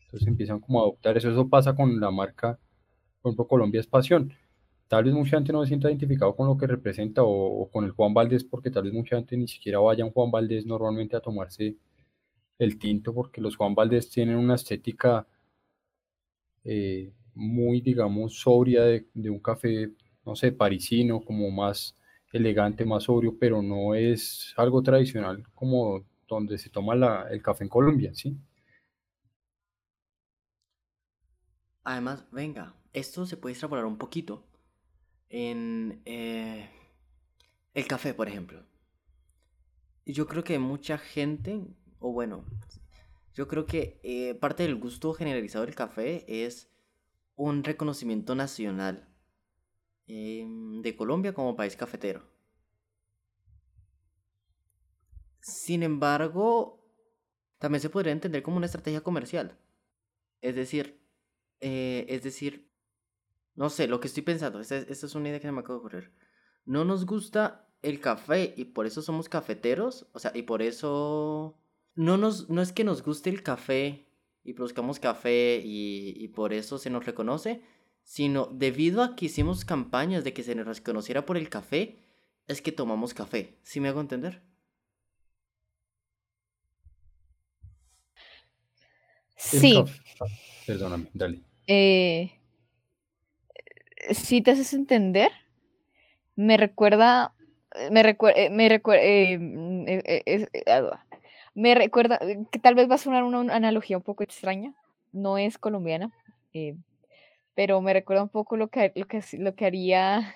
Entonces 0.04 0.28
empiezan 0.28 0.60
como 0.60 0.80
a 0.80 0.84
adoptar 0.84 1.18
eso. 1.18 1.32
Eso 1.32 1.50
pasa 1.50 1.76
con 1.76 2.00
la 2.00 2.12
marca, 2.12 2.60
por 3.22 3.32
ejemplo, 3.32 3.48
Colombia 3.48 3.82
es 3.82 3.88
Pasión 3.88 4.32
tal 4.88 5.04
vez 5.04 5.14
mucha 5.14 5.38
gente 5.38 5.54
no 5.54 5.62
se 5.64 5.70
sienta 5.70 5.90
identificado 5.90 6.36
con 6.36 6.48
lo 6.48 6.58
que 6.58 6.68
representa 6.68 7.24
o, 7.24 7.70
con 7.72 7.86
el 7.86 7.92
Juan 7.92 8.14
Valdés, 8.14 8.44
porque 8.44 8.72
tal 8.72 8.84
vez 8.84 8.94
mucha 8.94 9.16
gente 9.18 9.38
ni 9.38 9.48
siquiera 9.48 9.80
vaya 9.80 10.04
a 10.04 10.08
un 10.08 10.14
Juan 10.14 10.32
Valdés 10.32 10.66
normalmente 10.66 11.16
a 11.16 11.22
tomarse 11.22 11.76
el 12.60 12.80
tinto, 12.80 13.14
porque 13.14 13.42
los 13.42 13.56
Juan 13.58 13.76
Valdés 13.76 14.10
tienen 14.10 14.38
una 14.38 14.56
estética 14.56 15.28
eh, 16.64 17.12
muy, 17.34 17.82
digamos, 17.82 18.40
sobria 18.40 18.84
de, 18.84 19.30
un 19.30 19.40
café, 19.40 19.92
no 20.26 20.36
sé, 20.36 20.52
parisino, 20.52 21.22
como 21.22 21.52
más 21.52 21.96
elegante, 22.32 22.86
más 22.86 23.04
sobrio, 23.04 23.38
pero 23.40 23.62
no 23.62 23.96
es 23.96 24.54
algo 24.58 24.82
tradicional 24.84 25.44
como 25.54 26.06
donde 26.28 26.58
se 26.58 26.70
toma 26.70 27.26
el 27.30 27.42
café 27.42 27.64
en 27.64 27.70
Colombia, 27.70 28.14
¿sí? 28.14 28.36
Además, 31.84 32.26
venga, 32.32 32.74
esto 32.94 33.26
se 33.28 33.38
puede 33.38 33.54
extrapolar 33.54 33.86
un 33.86 33.98
poquito 33.98 34.44
en 35.30 36.02
eh, 36.06 36.70
el 37.74 37.88
café, 37.88 38.14
por 38.14 38.28
ejemplo. 38.28 38.66
Yo 40.06 40.28
creo 40.28 40.44
que 40.44 40.60
mucha 40.60 40.98
gente, 40.98 41.62
o 42.00 42.12
bueno, 42.12 42.46
yo 43.34 43.48
creo 43.48 43.66
que 43.66 44.00
eh, 44.04 44.36
parte 44.36 44.64
del 44.64 44.76
gusto 44.76 45.14
generalizado 45.14 45.66
del 45.66 45.76
café 45.76 46.26
es 46.28 46.72
un 47.36 47.64
reconocimiento 47.64 48.34
nacional 48.36 49.10
em, 50.08 50.82
de 50.82 50.96
Colombia 50.96 51.34
como 51.34 51.56
país 51.56 51.76
cafetero. 51.76 52.24
Sin 55.42 55.84
embargo, 55.84 56.82
también 57.60 57.82
se 57.82 57.90
podría 57.90 58.14
entender 58.14 58.42
como 58.42 58.58
una 58.58 58.66
estrategia 58.68 59.02
comercial. 59.02 59.60
Es 60.42 60.56
decir, 60.56 61.02
eh, 61.60 62.06
es 62.10 62.24
decir, 62.24 62.72
no 63.56 63.70
sé, 63.70 63.88
lo 63.88 64.00
que 64.00 64.08
estoy 64.08 64.24
pensando, 64.24 64.60
esta, 64.60 64.78
es 64.78 65.16
una 65.16 65.30
idea 65.30 65.40
que 65.40 65.52
me 65.52 65.60
acaba 65.60 65.76
de 65.76 65.80
ocurrir. 65.80 66.12
No 66.66 66.86
nos 66.86 67.06
gusta 67.06 67.68
el 67.82 68.00
café 68.00 68.54
y 68.58 68.66
por 68.66 68.86
eso 68.86 69.02
somos 69.02 69.30
cafeteros, 69.30 70.08
o 70.14 70.20
sea, 70.20 70.32
y 70.34 70.44
por 70.44 70.62
eso... 70.62 71.58
No, 71.96 72.18
nos, 72.18 72.50
no 72.50 72.62
es 72.62 72.74
que 72.74 72.84
nos 72.84 73.04
guste 73.04 73.30
el 73.30 73.42
café 73.42 74.08
y 74.44 74.54
produzcamos 74.54 75.00
café 75.00 75.62
y, 75.64 76.14
y 76.18 76.28
por 76.28 76.52
eso 76.52 76.78
se 76.78 76.90
nos 76.90 77.06
reconoce, 77.06 77.62
sino 78.04 78.48
debido 78.48 79.02
a 79.02 79.16
que 79.16 79.28
hicimos 79.28 79.64
campañas 79.64 80.24
de 80.26 80.34
que 80.34 80.44
se 80.44 80.56
nos 80.56 80.68
reconociera 80.68 81.26
por 81.26 81.38
el 81.38 81.50
café, 81.50 82.04
es 82.48 82.62
que 82.62 82.72
tomamos 82.72 83.14
café. 83.14 83.58
¿Sí 83.64 83.80
me 83.80 83.88
hago 83.88 84.02
entender? 84.02 84.44
Sí. 89.38 89.84
Perdóname, 90.66 91.10
dale. 91.14 91.42
Eh, 91.68 92.32
si 94.12 94.42
te 94.42 94.52
haces 94.52 94.74
entender, 94.74 95.32
me 96.36 96.58
recuerda, 96.58 97.34
me 97.92 98.04
recuerda, 98.04 98.40
eh, 98.40 98.50
me 98.50 98.70
recuerda, 98.70 99.04
eh, 99.04 99.38
mm, 99.38 99.86
eh, 99.88 100.46
me 101.54 101.76
recuerda, 101.76 102.20
que 102.52 102.60
tal 102.60 102.76
vez 102.76 102.90
va 102.90 102.96
a 102.96 103.00
sonar 103.00 103.24
una, 103.24 103.54
analogía 103.54 103.98
un 103.98 104.04
poco 104.04 104.24
extraña, 104.24 104.74
no 105.14 105.38
es 105.38 105.58
colombiana, 105.58 106.12
pero 107.54 107.82
me 107.82 107.94
recuerda 107.94 108.24
un 108.24 108.30
poco 108.30 108.58
lo 108.58 108.68
que, 108.68 108.92
lo 108.96 109.08
que, 109.08 109.22
lo 109.38 109.56
que 109.56 109.66
haría 109.66 110.36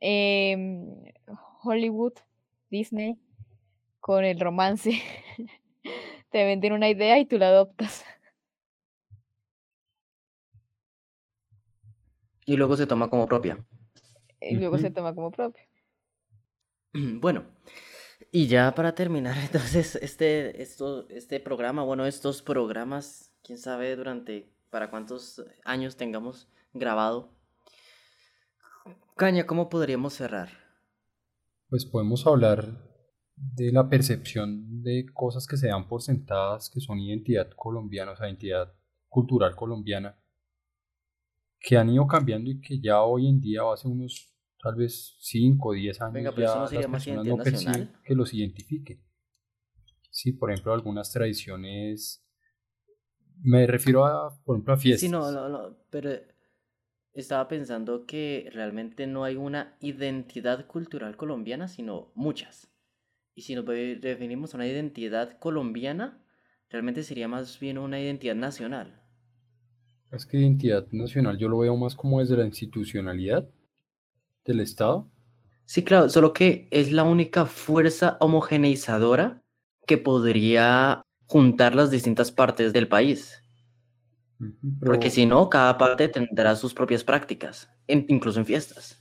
em, 0.00 0.86
Hollywood, 1.62 2.14
Disney, 2.70 3.16
con 4.00 4.24
el 4.24 4.40
romance. 4.40 5.00
Te 6.30 6.44
venden 6.44 6.72
una 6.72 6.88
idea 6.88 7.18
y 7.18 7.26
tú 7.26 7.38
la 7.38 7.48
adoptas. 7.48 8.04
Y 12.46 12.56
luego 12.56 12.76
se 12.76 12.86
toma 12.86 13.10
como 13.10 13.26
propia. 13.26 13.62
Y 14.40 14.54
luego 14.54 14.78
se 14.78 14.90
toma 14.90 15.14
como 15.14 15.30
propio. 15.30 15.62
Bueno, 17.20 17.44
y 18.32 18.46
ya 18.46 18.74
para 18.74 18.94
terminar, 18.94 19.36
entonces, 19.42 19.96
este, 19.96 20.62
esto, 20.62 21.06
este 21.10 21.40
programa, 21.40 21.82
bueno, 21.82 22.06
estos 22.06 22.40
programas, 22.40 23.34
quién 23.42 23.58
sabe 23.58 23.94
durante, 23.96 24.50
para 24.70 24.88
cuántos 24.88 25.44
años 25.64 25.96
tengamos 25.96 26.48
grabado. 26.72 27.36
Caña, 29.16 29.46
¿cómo 29.46 29.68
podríamos 29.68 30.14
cerrar? 30.14 30.48
Pues 31.68 31.84
podemos 31.84 32.26
hablar 32.26 32.64
de 33.34 33.72
la 33.72 33.88
percepción 33.88 34.82
de 34.82 35.06
cosas 35.12 35.46
que 35.46 35.56
se 35.56 35.68
dan 35.68 35.88
por 35.88 36.00
sentadas, 36.00 36.70
que 36.70 36.80
son 36.80 36.98
identidad 37.00 37.50
colombiana, 37.56 38.12
o 38.12 38.16
sea, 38.16 38.28
identidad 38.28 38.72
cultural 39.08 39.54
colombiana, 39.54 40.18
que 41.60 41.76
han 41.76 41.90
ido 41.90 42.06
cambiando 42.06 42.50
y 42.50 42.60
que 42.60 42.80
ya 42.80 43.02
hoy 43.02 43.28
en 43.28 43.40
día, 43.40 43.64
o 43.64 43.72
hace 43.72 43.88
unos 43.88 44.32
tal 44.62 44.74
vez 44.74 45.16
5 45.18 45.70
o 45.70 45.72
10 45.72 46.00
años, 46.00 46.14
Venga, 46.14 46.32
pero 46.32 46.46
eso 46.46 46.54
ya 46.54 46.60
no 46.60 46.66
sería 46.68 46.88
las 46.88 47.02
personas 47.02 47.26
no 47.26 47.36
perciben 47.36 47.92
que 48.04 48.14
los 48.14 48.34
identifiquen. 48.34 49.00
Sí, 50.10 50.32
por 50.32 50.50
ejemplo, 50.50 50.72
algunas 50.72 51.12
tradiciones, 51.12 52.24
me 53.42 53.66
refiero 53.66 54.06
a, 54.06 54.30
por 54.44 54.56
ejemplo, 54.56 54.74
a 54.74 54.76
fiestas. 54.76 55.00
Sí, 55.00 55.08
no, 55.08 55.30
no, 55.30 55.48
no, 55.48 55.76
pero 55.90 56.10
estaba 57.12 57.48
pensando 57.48 58.06
que 58.06 58.48
realmente 58.52 59.06
no 59.06 59.24
hay 59.24 59.36
una 59.36 59.76
identidad 59.80 60.66
cultural 60.66 61.16
colombiana, 61.16 61.68
sino 61.68 62.12
muchas. 62.14 62.70
Y 63.34 63.42
si 63.42 63.54
nos 63.54 63.66
definimos 63.66 64.54
una 64.54 64.66
identidad 64.66 65.38
colombiana, 65.38 66.24
realmente 66.70 67.02
sería 67.02 67.28
más 67.28 67.60
bien 67.60 67.78
una 67.78 68.00
identidad 68.00 68.34
nacional. 68.34 69.05
Es 70.10 70.26
que 70.26 70.38
identidad 70.38 70.88
nacional 70.90 71.38
yo 71.38 71.48
lo 71.48 71.58
veo 71.58 71.76
más 71.76 71.94
como 71.94 72.18
desde 72.18 72.36
la 72.36 72.44
institucionalidad 72.44 73.48
del 74.44 74.60
Estado. 74.60 75.08
Sí, 75.64 75.84
claro, 75.84 76.08
solo 76.08 76.32
que 76.32 76.68
es 76.70 76.92
la 76.92 77.04
única 77.04 77.46
fuerza 77.46 78.16
homogeneizadora 78.20 79.42
que 79.86 79.98
podría 79.98 81.02
juntar 81.26 81.74
las 81.74 81.90
distintas 81.90 82.30
partes 82.32 82.72
del 82.72 82.88
país. 82.88 83.42
Porque 84.86 85.10
si 85.10 85.26
no, 85.26 85.50
cada 85.50 85.76
parte 85.76 86.08
tendrá 86.08 86.56
sus 86.56 86.72
propias 86.72 87.04
prácticas, 87.04 87.68
en- 87.86 88.06
incluso 88.08 88.38
en 88.40 88.46
fiestas. 88.46 88.98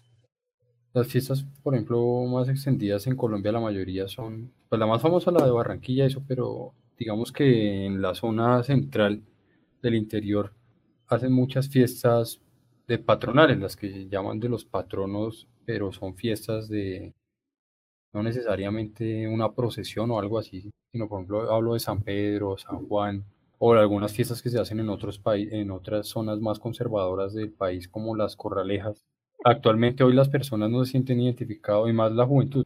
las 0.93 1.07
fiestas, 1.07 1.45
por 1.63 1.73
ejemplo, 1.75 2.23
más 2.25 2.47
extendidas 2.49 3.05
en 3.07 3.15
Colombia, 3.15 3.51
la 3.51 3.59
mayoría 3.59 4.07
son, 4.07 4.51
pues 4.69 4.79
la 4.79 4.87
más 4.87 5.01
famosa 5.01 5.31
la 5.31 5.45
de 5.45 5.51
Barranquilla, 5.51 6.05
eso, 6.05 6.23
pero 6.27 6.73
digamos 6.97 7.31
que 7.31 7.85
en 7.85 8.01
la 8.01 8.15
zona 8.15 8.63
central 8.63 9.21
del 9.81 9.95
interior 9.95 10.53
hacen 11.07 11.31
muchas 11.31 11.69
fiestas 11.69 12.41
de 12.87 12.97
patronales, 12.99 13.59
las 13.59 13.75
que 13.75 14.07
llaman 14.07 14.39
de 14.39 14.49
los 14.49 14.65
patronos, 14.65 15.47
pero 15.65 15.91
son 15.91 16.15
fiestas 16.15 16.69
de, 16.69 17.13
no 18.13 18.23
necesariamente 18.23 19.27
una 19.27 19.51
procesión 19.53 20.11
o 20.11 20.19
algo 20.19 20.37
así, 20.37 20.71
sino 20.91 21.07
por 21.07 21.19
ejemplo 21.19 21.53
hablo 21.53 21.73
de 21.73 21.79
San 21.79 22.01
Pedro, 22.01 22.57
San 22.57 22.87
Juan, 22.87 23.25
o 23.57 23.73
de 23.73 23.79
algunas 23.79 24.13
fiestas 24.13 24.41
que 24.41 24.49
se 24.49 24.59
hacen 24.59 24.79
en 24.79 24.89
otros 24.89 25.19
países, 25.19 25.53
en 25.53 25.71
otras 25.71 26.07
zonas 26.07 26.39
más 26.39 26.59
conservadoras 26.59 27.33
del 27.33 27.51
país, 27.51 27.87
como 27.87 28.15
las 28.15 28.35
corralejas. 28.35 29.05
Actualmente 29.43 30.03
hoy 30.03 30.13
las 30.13 30.29
personas 30.29 30.69
no 30.69 30.83
se 30.83 30.91
sienten 30.91 31.21
identificados 31.21 31.89
y 31.89 31.93
más 31.93 32.11
la 32.11 32.25
juventud. 32.25 32.65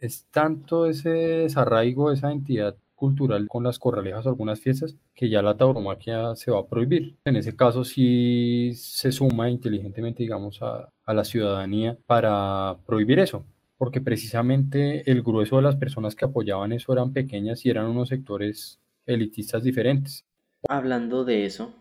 Es 0.00 0.26
tanto 0.30 0.86
ese 0.86 1.10
desarraigo, 1.10 2.12
esa 2.12 2.30
entidad 2.30 2.76
cultural 2.98 3.48
con 3.48 3.64
las 3.64 3.78
corralejas 3.78 4.26
o 4.26 4.28
algunas 4.28 4.60
fiestas 4.60 4.96
que 5.14 5.30
ya 5.30 5.40
la 5.40 5.56
tauromaquia 5.56 6.34
se 6.34 6.50
va 6.50 6.60
a 6.60 6.66
prohibir. 6.66 7.16
En 7.24 7.36
ese 7.36 7.56
caso 7.56 7.84
sí 7.84 8.72
se 8.74 9.12
suma 9.12 9.48
inteligentemente, 9.48 10.24
digamos, 10.24 10.60
a, 10.60 10.90
a 11.04 11.14
la 11.14 11.24
ciudadanía 11.24 11.96
para 12.06 12.76
prohibir 12.84 13.20
eso, 13.20 13.46
porque 13.78 14.00
precisamente 14.00 15.10
el 15.10 15.22
grueso 15.22 15.56
de 15.56 15.62
las 15.62 15.76
personas 15.76 16.14
que 16.14 16.24
apoyaban 16.24 16.72
eso 16.72 16.92
eran 16.92 17.12
pequeñas 17.12 17.64
y 17.64 17.70
eran 17.70 17.86
unos 17.86 18.08
sectores 18.08 18.80
elitistas 19.06 19.62
diferentes. 19.62 20.24
Hablando 20.68 21.24
de 21.24 21.46
eso, 21.46 21.72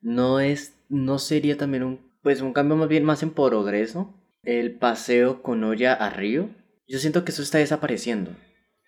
no 0.00 0.40
es, 0.40 0.76
no 0.88 1.18
sería 1.18 1.56
también 1.56 1.82
un, 1.82 2.00
pues 2.22 2.42
un 2.42 2.52
cambio 2.52 2.76
más 2.76 2.88
bien 2.88 3.04
más 3.04 3.22
en 3.22 3.30
progreso, 3.30 4.14
el 4.42 4.72
paseo 4.72 5.42
con 5.42 5.64
olla 5.64 5.94
a 5.94 6.10
río. 6.10 6.50
Yo 6.86 6.98
siento 6.98 7.24
que 7.24 7.32
eso 7.32 7.42
está 7.42 7.58
desapareciendo. 7.58 8.30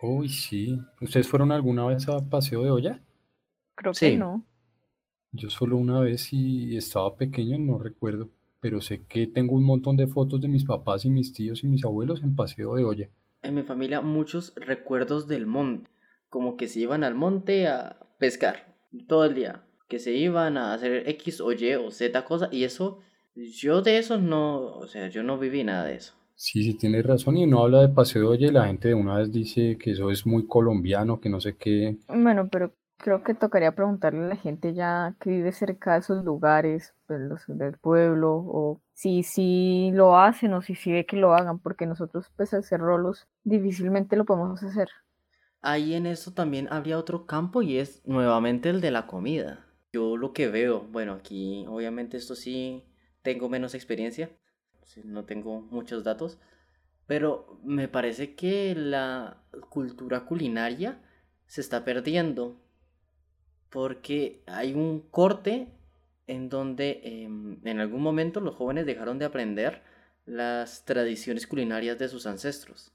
Uy, 0.01 0.29
sí. 0.29 0.79
¿Ustedes 1.01 1.29
fueron 1.29 1.53
alguna 1.53 1.87
vez 1.87 2.09
a 2.09 2.19
Paseo 2.29 2.63
de 2.63 2.71
Olla? 2.71 3.01
Creo 3.75 3.95
Sí. 3.95 4.11
que 4.11 4.17
no. 4.17 4.45
Yo 5.33 5.51
solo 5.51 5.77
una 5.77 6.01
vez 6.01 6.33
y 6.33 6.77
estaba 6.77 7.17
pequeño, 7.17 7.59
no 7.59 7.79
recuerdo, 7.79 8.31
pero 8.61 8.81
sé 8.81 9.05
que 9.07 9.27
tengo 9.27 9.55
un 9.55 9.65
montón 9.65 9.97
de 9.97 10.07
fotos 10.07 10.41
de 10.41 10.49
mis 10.49 10.65
papás 10.65 11.05
y 11.05 11.11
mis 11.11 11.33
tíos 11.33 11.63
y 11.65 11.67
mis 11.69 11.85
abuelos 11.85 12.23
en 12.23 12.35
Paseo 12.35 12.75
de 12.77 12.85
Olla. 12.85 13.11
En 13.43 13.55
mi 13.55 13.63
familia 13.63 14.01
muchos 14.01 14.55
recuerdos 14.57 15.29
del 15.29 15.47
monte, 15.47 15.91
como 16.29 16.57
que 16.57 16.67
se 16.67 16.81
iban 16.81 17.05
al 17.05 17.15
monte 17.15 17.69
a 17.69 17.99
pescar 18.19 18.75
todo 19.07 19.25
el 19.27 19.35
día, 19.35 19.65
que 19.89 19.99
se 19.99 20.13
iban 20.15 20.57
a 20.57 20.73
hacer 20.75 21.09
X 21.09 21.41
o 21.41 21.53
Y 21.53 21.75
o 21.75 21.91
Z 21.91 22.25
cosa, 22.25 22.49
y 22.51 22.65
eso, 22.65 23.01
yo 23.37 23.83
de 23.83 23.99
eso 23.99 24.19
no, 24.19 24.61
o 24.61 24.87
sea, 24.89 25.09
yo 25.09 25.23
no 25.23 25.39
viví 25.39 25.63
nada 25.63 25.85
de 25.85 25.97
eso. 25.97 26.15
Sí, 26.41 26.63
sí, 26.63 26.75
tienes 26.75 27.05
razón 27.05 27.37
y 27.37 27.47
no 27.47 27.65
habla 27.65 27.81
de 27.81 27.89
Paseo 27.89 28.23
de 28.23 28.29
Olla 28.29 28.47
y 28.47 28.53
la 28.53 28.67
gente 28.67 28.87
de 28.87 28.95
una 28.95 29.17
vez 29.17 29.33
dice 29.33 29.77
que 29.77 29.91
eso 29.91 30.09
es 30.09 30.25
muy 30.25 30.47
colombiano, 30.47 31.21
que 31.21 31.29
no 31.29 31.41
sé 31.41 31.57
qué. 31.57 31.99
Bueno, 32.07 32.49
pero 32.49 32.73
creo 32.97 33.25
que 33.25 33.35
tocaría 33.35 33.75
preguntarle 33.75 34.25
a 34.25 34.29
la 34.29 34.37
gente 34.37 34.73
ya 34.73 35.17
que 35.19 35.31
vive 35.31 35.51
cerca 35.51 35.95
de 35.95 35.99
esos 35.99 36.25
lugares, 36.25 36.95
pues, 37.09 37.19
los 37.23 37.43
del 37.49 37.77
pueblo, 37.79 38.37
o 38.37 38.81
si 38.95 39.25
sí 39.25 39.91
lo 39.93 40.17
hacen 40.17 40.55
o 40.55 40.63
si 40.63 40.77
sí 40.77 40.93
ve 40.93 41.07
que 41.07 41.17
lo 41.17 41.35
hagan, 41.35 41.59
porque 41.59 41.87
nosotros, 41.87 42.31
pues 42.37 42.55
al 42.55 42.63
ser 42.63 42.79
rolos, 42.79 43.27
difícilmente 43.43 44.15
lo 44.17 44.25
podemos 44.25 44.63
hacer. 44.63 44.91
Ahí 45.61 45.95
en 45.95 46.07
eso 46.07 46.35
también 46.35 46.69
habría 46.71 46.99
otro 46.99 47.27
campo 47.27 47.63
y 47.63 47.79
es 47.79 48.01
nuevamente 48.07 48.71
el 48.71 48.81
de 48.81 48.93
la 48.93 49.09
comida. 49.09 49.67
Yo 49.93 50.17
lo 50.17 50.33
que 50.33 50.47
veo, 50.47 50.83
bueno, 50.93 51.15
aquí 51.15 51.67
obviamente 51.69 52.17
esto 52.17 52.37
sí 52.37 52.85
tengo 53.23 53.49
menos 53.49 53.75
experiencia, 53.75 54.31
no 55.05 55.25
tengo 55.25 55.61
muchos 55.63 56.05
datos, 56.05 56.39
pero 57.07 57.61
me 57.65 57.89
parece 57.89 58.35
que 58.37 58.75
la 58.77 59.39
cultura 59.71 60.25
culinaria 60.27 61.01
se 61.47 61.61
está 61.63 61.85
perdiendo 61.85 62.61
porque 63.71 64.43
hay 64.47 64.75
un 64.75 65.01
corte 65.11 65.69
en 66.27 66.49
donde 66.49 67.01
em, 67.05 67.59
en 67.65 67.81
algún 67.81 68.03
momento 68.03 68.41
los 68.41 68.55
jóvenes 68.57 68.87
dejaron 68.87 69.19
de 69.19 69.25
aprender 69.27 69.83
las 70.27 70.85
tradiciones 70.85 71.47
culinarias 71.47 71.99
de 71.99 72.09
sus 72.09 72.27
ancestros. 72.27 72.93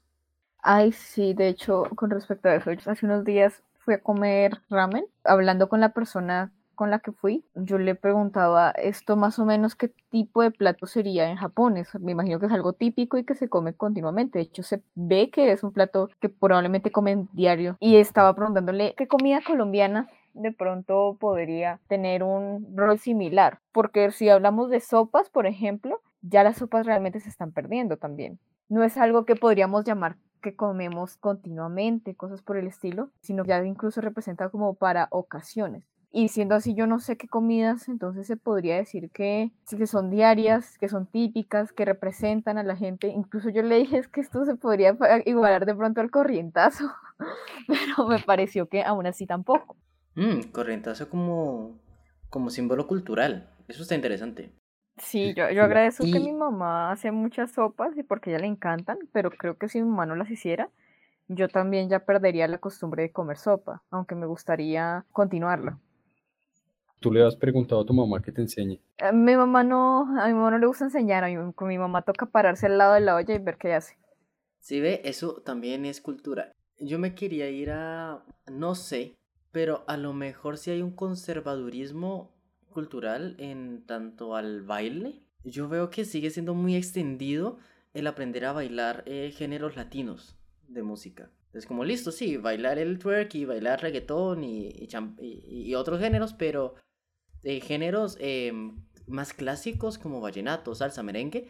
Ay, 0.62 0.92
sí, 0.92 1.34
de 1.34 1.48
hecho, 1.48 1.84
con 1.94 2.10
respecto 2.10 2.48
a 2.48 2.56
eso, 2.56 2.70
hace 2.86 3.06
unos 3.06 3.24
días 3.24 3.62
fui 3.78 3.94
a 3.94 4.02
comer 4.02 4.62
ramen, 4.70 5.06
hablando 5.22 5.68
con 5.68 5.80
la 5.80 5.90
persona 5.92 6.52
con 6.74 6.90
la 6.90 6.98
que 7.00 7.12
fui, 7.12 7.44
yo 7.54 7.78
le 7.78 7.94
preguntaba 7.94 8.70
esto 8.72 9.16
más 9.16 9.38
o 9.38 9.44
menos 9.44 9.74
qué 9.76 9.88
tipo 10.10 10.42
de 10.42 10.50
plato 10.50 10.86
sería 10.86 11.28
en 11.30 11.36
Japón. 11.36 11.76
Es- 11.76 11.94
me 12.00 12.12
imagino 12.12 12.38
que 12.40 12.46
es 12.46 12.52
algo 12.52 12.72
típico 12.72 13.16
y 13.18 13.24
que 13.24 13.34
se 13.34 13.48
come 13.48 13.74
continuamente. 13.74 14.38
De 14.38 14.44
hecho, 14.44 14.62
se 14.62 14.82
ve 14.94 15.30
que 15.30 15.52
es 15.52 15.62
un 15.64 15.72
plato 15.72 16.08
que 16.20 16.28
probablemente 16.28 16.92
comen 16.92 17.28
diario. 17.32 17.76
Y 17.80 17.96
estaba 17.96 18.34
preguntándole 18.34 18.94
qué 18.96 19.08
comida 19.08 19.40
colombiana 19.46 20.08
de 20.34 20.52
pronto 20.52 21.16
podría 21.20 21.80
tener 21.88 22.22
un 22.22 22.76
rol 22.76 22.98
similar. 22.98 23.60
Porque 23.72 24.10
si 24.10 24.28
hablamos 24.28 24.68
de 24.70 24.80
sopas, 24.80 25.30
por 25.30 25.46
ejemplo, 25.46 26.00
ya 26.22 26.42
las 26.42 26.56
sopas 26.58 26.86
realmente 26.86 27.20
se 27.20 27.28
están 27.28 27.52
perdiendo 27.52 27.96
también. 27.96 28.38
No 28.68 28.82
es 28.82 28.96
algo 28.96 29.24
que 29.24 29.36
podríamos 29.36 29.84
llamar 29.84 30.16
que 30.42 30.56
comemos 30.56 31.16
continuamente, 31.16 32.14
cosas 32.16 32.42
por 32.42 32.56
el 32.56 32.66
estilo, 32.66 33.10
sino 33.20 33.44
ya 33.44 33.64
incluso 33.64 34.00
representa 34.00 34.50
como 34.50 34.74
para 34.74 35.08
ocasiones. 35.10 35.84
Y 36.16 36.28
siendo 36.28 36.54
así, 36.54 36.74
yo 36.76 36.86
no 36.86 37.00
sé 37.00 37.16
qué 37.16 37.26
comidas, 37.26 37.88
entonces 37.88 38.28
se 38.28 38.36
podría 38.36 38.76
decir 38.76 39.10
que, 39.10 39.50
que 39.68 39.86
son 39.88 40.10
diarias, 40.10 40.78
que 40.78 40.88
son 40.88 41.06
típicas, 41.06 41.72
que 41.72 41.84
representan 41.84 42.56
a 42.56 42.62
la 42.62 42.76
gente. 42.76 43.08
Incluso 43.08 43.50
yo 43.50 43.62
le 43.62 43.78
dije 43.78 43.98
es 43.98 44.06
que 44.06 44.20
esto 44.20 44.44
se 44.44 44.54
podría 44.54 44.96
igualar 45.26 45.66
de 45.66 45.74
pronto 45.74 46.00
al 46.00 46.12
corrientazo, 46.12 46.84
pero 47.66 48.06
me 48.06 48.20
pareció 48.20 48.68
que 48.68 48.84
aún 48.84 49.08
así 49.08 49.26
tampoco. 49.26 49.76
Mm, 50.14 50.52
corrientazo 50.52 51.10
como, 51.10 51.80
como 52.30 52.48
símbolo 52.48 52.86
cultural. 52.86 53.50
Eso 53.66 53.82
está 53.82 53.96
interesante. 53.96 54.52
Sí, 54.98 55.34
yo, 55.34 55.50
yo 55.50 55.64
agradezco 55.64 56.04
que 56.04 56.20
mi 56.20 56.32
mamá 56.32 56.92
hace 56.92 57.10
muchas 57.10 57.50
sopas 57.50 57.96
y 57.96 58.04
porque 58.04 58.30
a 58.30 58.34
ella 58.34 58.42
le 58.42 58.46
encantan, 58.46 58.98
pero 59.10 59.32
creo 59.32 59.58
que 59.58 59.68
si 59.68 59.82
mi 59.82 59.88
mamá 59.88 60.06
no 60.06 60.14
las 60.14 60.30
hiciera, 60.30 60.70
yo 61.26 61.48
también 61.48 61.88
ya 61.88 62.04
perdería 62.04 62.46
la 62.46 62.58
costumbre 62.58 63.02
de 63.02 63.10
comer 63.10 63.36
sopa, 63.36 63.82
aunque 63.90 64.14
me 64.14 64.26
gustaría 64.26 65.04
continuarla. 65.10 65.80
Tú 67.00 67.12
le 67.12 67.24
has 67.24 67.36
preguntado 67.36 67.82
a 67.82 67.84
tu 67.84 67.92
mamá 67.92 68.22
que 68.22 68.32
te 68.32 68.40
enseñe. 68.40 68.80
A 68.98 69.12
mi 69.12 69.36
mamá 69.36 69.62
no, 69.62 70.02
a 70.20 70.26
mi 70.26 70.34
mamá 70.34 70.50
no 70.50 70.58
le 70.58 70.66
gusta 70.66 70.84
enseñar, 70.84 71.24
a 71.24 71.28
mi, 71.28 71.52
con 71.52 71.68
mi 71.68 71.78
mamá 71.78 72.02
toca 72.02 72.26
pararse 72.26 72.66
al 72.66 72.78
lado 72.78 72.94
de 72.94 73.00
la 73.00 73.16
olla 73.16 73.34
y 73.34 73.38
ver 73.38 73.58
qué 73.58 73.74
hace. 73.74 73.98
Si 74.60 74.80
ve, 74.80 75.02
eso 75.04 75.42
también 75.44 75.84
es 75.84 76.00
cultura. 76.00 76.52
Yo 76.78 76.98
me 76.98 77.14
quería 77.14 77.50
ir 77.50 77.70
a, 77.70 78.24
no 78.50 78.74
sé, 78.74 79.16
pero 79.52 79.84
a 79.86 79.96
lo 79.96 80.12
mejor 80.12 80.56
si 80.56 80.70
hay 80.70 80.82
un 80.82 80.92
conservadurismo 80.92 82.34
cultural 82.70 83.36
en 83.38 83.84
tanto 83.86 84.34
al 84.34 84.62
baile. 84.62 85.22
yo 85.44 85.68
veo 85.68 85.90
que 85.90 86.04
sigue 86.04 86.30
siendo 86.30 86.54
muy 86.54 86.74
extendido 86.74 87.58
el 87.92 88.06
aprender 88.06 88.44
a 88.44 88.52
bailar 88.52 89.04
eh, 89.06 89.32
géneros 89.34 89.76
latinos 89.76 90.36
de 90.68 90.82
música. 90.82 91.30
Es 91.52 91.66
como 91.66 91.84
listo, 91.84 92.10
sí, 92.10 92.36
bailar 92.36 92.78
el 92.78 92.98
twerk 92.98 93.34
y 93.36 93.44
bailar 93.44 93.80
reggaetón 93.80 94.42
y, 94.42 94.88
y, 95.20 95.74
otros 95.76 96.00
géneros, 96.00 96.34
pero 96.34 96.74
géneros 97.44 98.16
em, 98.20 98.76
más 99.06 99.32
clásicos 99.32 99.98
como 99.98 100.20
vallenato, 100.20 100.74
salsa, 100.74 101.02
merengue, 101.02 101.48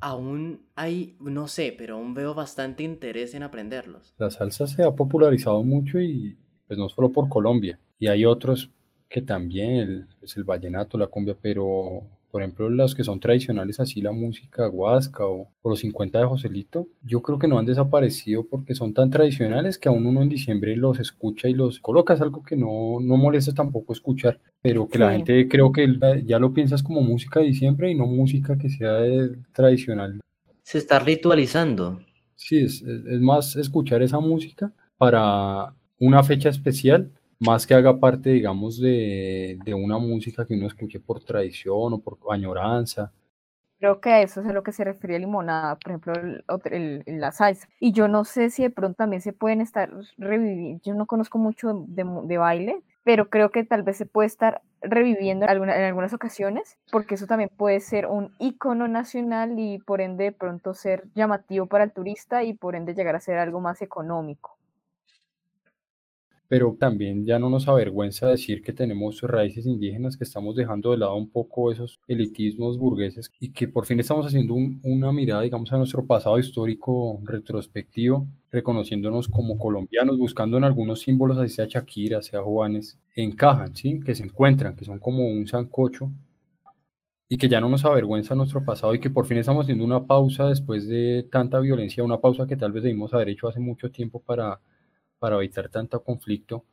aún 0.00 0.66
hay, 0.74 1.16
no 1.20 1.48
sé, 1.48 1.74
pero 1.76 1.96
aún 1.96 2.14
veo 2.14 2.34
bastante 2.34 2.82
interés 2.82 3.34
en 3.34 3.42
aprenderlos. 3.42 4.14
La 4.18 4.30
salsa 4.30 4.66
se 4.66 4.82
ha 4.82 4.90
popularizado 4.90 5.62
mucho 5.62 6.00
y 6.00 6.36
pues 6.66 6.78
no 6.78 6.88
solo 6.88 7.10
por 7.10 7.28
Colombia, 7.28 7.78
y 7.98 8.08
hay 8.08 8.24
otros 8.24 8.70
que 9.08 9.22
también, 9.22 9.70
el, 9.76 10.06
pues 10.18 10.36
el 10.36 10.44
vallenato, 10.44 10.96
la 10.96 11.06
cumbia, 11.06 11.36
pero 11.40 12.02
por 12.32 12.40
ejemplo, 12.40 12.70
los 12.70 12.94
que 12.94 13.04
son 13.04 13.20
tradicionales, 13.20 13.78
así 13.78 14.00
la 14.00 14.10
música 14.10 14.66
huasca 14.66 15.26
o, 15.26 15.50
los 15.62 15.80
50 15.80 16.18
de 16.18 16.24
Joselito, 16.24 16.88
yo 17.02 17.20
creo 17.20 17.38
que 17.38 17.46
no 17.46 17.58
han 17.58 17.66
desaparecido 17.66 18.46
porque 18.48 18.74
son 18.74 18.94
tan 18.94 19.10
tradicionales 19.10 19.76
que 19.76 19.90
aún 19.90 20.06
uno 20.06 20.22
en 20.22 20.30
diciembre 20.30 20.74
los 20.74 20.98
escucha 20.98 21.50
y 21.50 21.52
los 21.52 21.78
coloca. 21.78 22.14
Es 22.14 22.22
algo 22.22 22.42
que 22.42 22.56
no, 22.56 23.00
no 23.02 23.18
molesta 23.18 23.52
tampoco 23.52 23.92
escuchar, 23.92 24.40
pero 24.62 24.88
que 24.88 24.98
la 24.98 25.12
gente 25.12 25.46
creo 25.46 25.72
que 25.72 25.86
ya 26.24 26.38
lo 26.38 26.54
piensas 26.54 26.82
como 26.82 27.02
música 27.02 27.40
de 27.40 27.46
diciembre 27.46 27.90
y 27.90 27.94
no 27.94 28.06
música 28.06 28.56
que 28.56 28.70
sea 28.70 29.00
tradicional. 29.52 30.18
Se 30.62 30.78
está 30.78 31.00
ritualizando. 31.00 32.00
Sí, 32.34 32.64
es, 32.64 32.80
es 32.80 33.20
más 33.20 33.56
escuchar 33.56 34.02
esa 34.02 34.20
música 34.20 34.72
para 34.96 35.74
una 35.98 36.22
fecha 36.22 36.48
especial 36.48 37.10
más 37.42 37.66
que 37.66 37.74
haga 37.74 37.98
parte, 37.98 38.30
digamos, 38.30 38.80
de, 38.80 39.58
una 39.74 39.98
música 39.98 40.46
que 40.46 40.54
uno 40.54 40.68
escuche 40.68 41.00
por 41.00 41.22
tradición 41.22 41.92
o 41.92 41.98
por 41.98 42.18
añoranza. 42.30 43.12
Creo 43.78 44.00
que 44.00 44.10
a 44.10 44.22
eso 44.22 44.40
es 44.40 44.46
a 44.46 44.52
lo 44.52 44.62
que 44.62 44.70
se 44.70 44.84
refería 44.84 45.18
Limonada, 45.18 45.74
por 45.76 45.90
ejemplo, 45.90 46.12
el, 46.70 47.02
la 47.06 47.32
salsa. 47.32 47.66
Y 47.80 47.90
yo 47.90 48.06
no 48.06 48.24
sé 48.24 48.50
si 48.50 48.62
de 48.62 48.70
pronto 48.70 48.94
también 48.94 49.22
se 49.22 49.32
pueden 49.32 49.60
estar 49.60 49.90
reviviendo, 50.18 50.80
yo 50.84 50.94
no 50.94 51.06
conozco 51.06 51.38
mucho 51.38 51.84
de, 51.88 52.38
baile, 52.38 52.80
pero 53.02 53.28
creo 53.28 53.50
que 53.50 53.64
tal 53.64 53.82
vez 53.82 53.96
se 53.96 54.06
puede 54.06 54.28
estar 54.28 54.62
reviviendo 54.80 55.46
en, 55.48 55.62
en 55.64 55.84
algunas 55.84 56.12
ocasiones, 56.12 56.78
porque 56.92 57.16
eso 57.16 57.26
también 57.26 57.50
puede 57.56 57.80
ser 57.80 58.06
un 58.06 58.32
icono 58.38 58.86
nacional 58.86 59.58
y 59.58 59.78
por 59.78 60.00
ende 60.00 60.24
de 60.24 60.32
pronto 60.32 60.74
ser 60.74 61.08
llamativo 61.16 61.66
para 61.66 61.82
el 61.82 61.90
turista 61.90 62.44
y 62.44 62.54
por 62.54 62.76
ende 62.76 62.94
llegar 62.94 63.16
a 63.16 63.20
ser 63.20 63.38
algo 63.38 63.60
más 63.60 63.82
económico 63.82 64.61
pero 66.52 66.76
también 66.78 67.24
ya 67.24 67.38
no 67.38 67.48
nos 67.48 67.66
avergüenza 67.66 68.28
decir 68.28 68.60
que 68.60 68.74
tenemos 68.74 69.22
raíces 69.22 69.64
indígenas, 69.64 70.18
que 70.18 70.24
estamos 70.24 70.54
dejando 70.54 70.90
de 70.90 70.98
lado 70.98 71.16
un 71.16 71.30
poco 71.30 71.72
esos 71.72 71.98
elitismos 72.06 72.76
burgueses 72.76 73.32
y 73.40 73.52
que 73.52 73.68
por 73.68 73.86
fin 73.86 73.98
estamos 74.00 74.26
haciendo 74.26 74.52
una 74.82 75.12
mirada, 75.12 75.40
digamos, 75.40 75.72
a 75.72 75.78
nuestro 75.78 76.04
pasado 76.04 76.38
histórico 76.38 77.18
retrospectivo, 77.24 78.26
reconociéndonos 78.50 79.28
como 79.28 79.56
colombianos, 79.56 80.18
buscando 80.18 80.58
en 80.58 80.64
algunos 80.64 81.00
símbolos, 81.00 81.38
así 81.38 81.54
sea 81.54 81.64
Shakira, 81.66 82.20
sea 82.20 82.42
Juanes, 82.42 82.98
encajan, 83.16 83.74
¿sí? 83.74 84.00
Que 84.00 84.14
se 84.14 84.24
encuentran, 84.24 84.76
que 84.76 84.84
son 84.84 84.98
como 84.98 85.26
un 85.26 85.46
sancocho 85.46 86.12
y 87.30 87.38
que 87.38 87.48
ya 87.48 87.62
no 87.62 87.70
nos 87.70 87.86
avergüenza 87.86 88.34
nuestro 88.34 88.62
pasado 88.62 88.94
y 88.94 89.00
que 89.00 89.08
por 89.08 89.24
fin 89.24 89.38
estamos 89.38 89.64
haciendo 89.64 89.86
una 89.86 90.06
pausa 90.06 90.50
después 90.50 90.86
de 90.86 91.26
tanta 91.32 91.60
violencia, 91.60 92.04
una 92.04 92.20
pausa 92.20 92.46
que 92.46 92.58
tal 92.58 92.72
vez 92.72 92.82
debimos 92.82 93.14
haber 93.14 93.30
hecho 93.30 93.48
hace 93.48 93.58
mucho 93.58 93.90
tiempo 93.90 94.20
para 94.20 94.60
para 95.22 95.36
evitar 95.36 95.68
tanto 95.68 96.02
conflicto, 96.02 96.64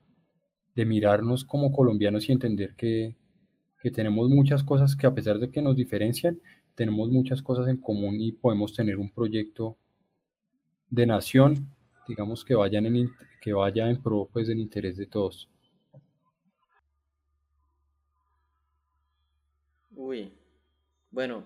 de 0.74 0.84
mirarnos 0.84 1.46
como 1.46 1.72
colombianos 1.72 2.28
y 2.28 2.32
entender 2.32 2.74
que, 2.76 3.16
tenemos 3.94 4.28
muchas 4.28 4.64
cosas 4.64 4.96
que 4.96 5.06
a 5.06 5.14
pesar 5.14 5.38
de 5.38 5.52
que 5.52 5.62
nos 5.62 5.76
diferencian, 5.76 6.42
tenemos 6.74 7.12
muchas 7.12 7.44
cosas 7.44 7.68
en 7.68 7.78
común 7.78 8.20
y 8.20 8.32
podemos 8.32 8.74
tener 8.74 8.98
un 8.98 9.12
proyecto 9.12 9.78
de 10.90 11.06
nación, 11.06 11.70
digamos 12.08 12.44
que, 12.44 12.56
vayan 12.56 12.88
en, 12.88 13.12
que 13.40 13.54
vaya 13.54 13.88
en 13.88 14.02
pro 14.02 14.28
pues, 14.34 14.48
del 14.48 14.60
interés 14.60 14.98
de 14.98 15.06
todos. 15.06 15.48
Uy, 19.92 20.34
bueno, 21.12 21.44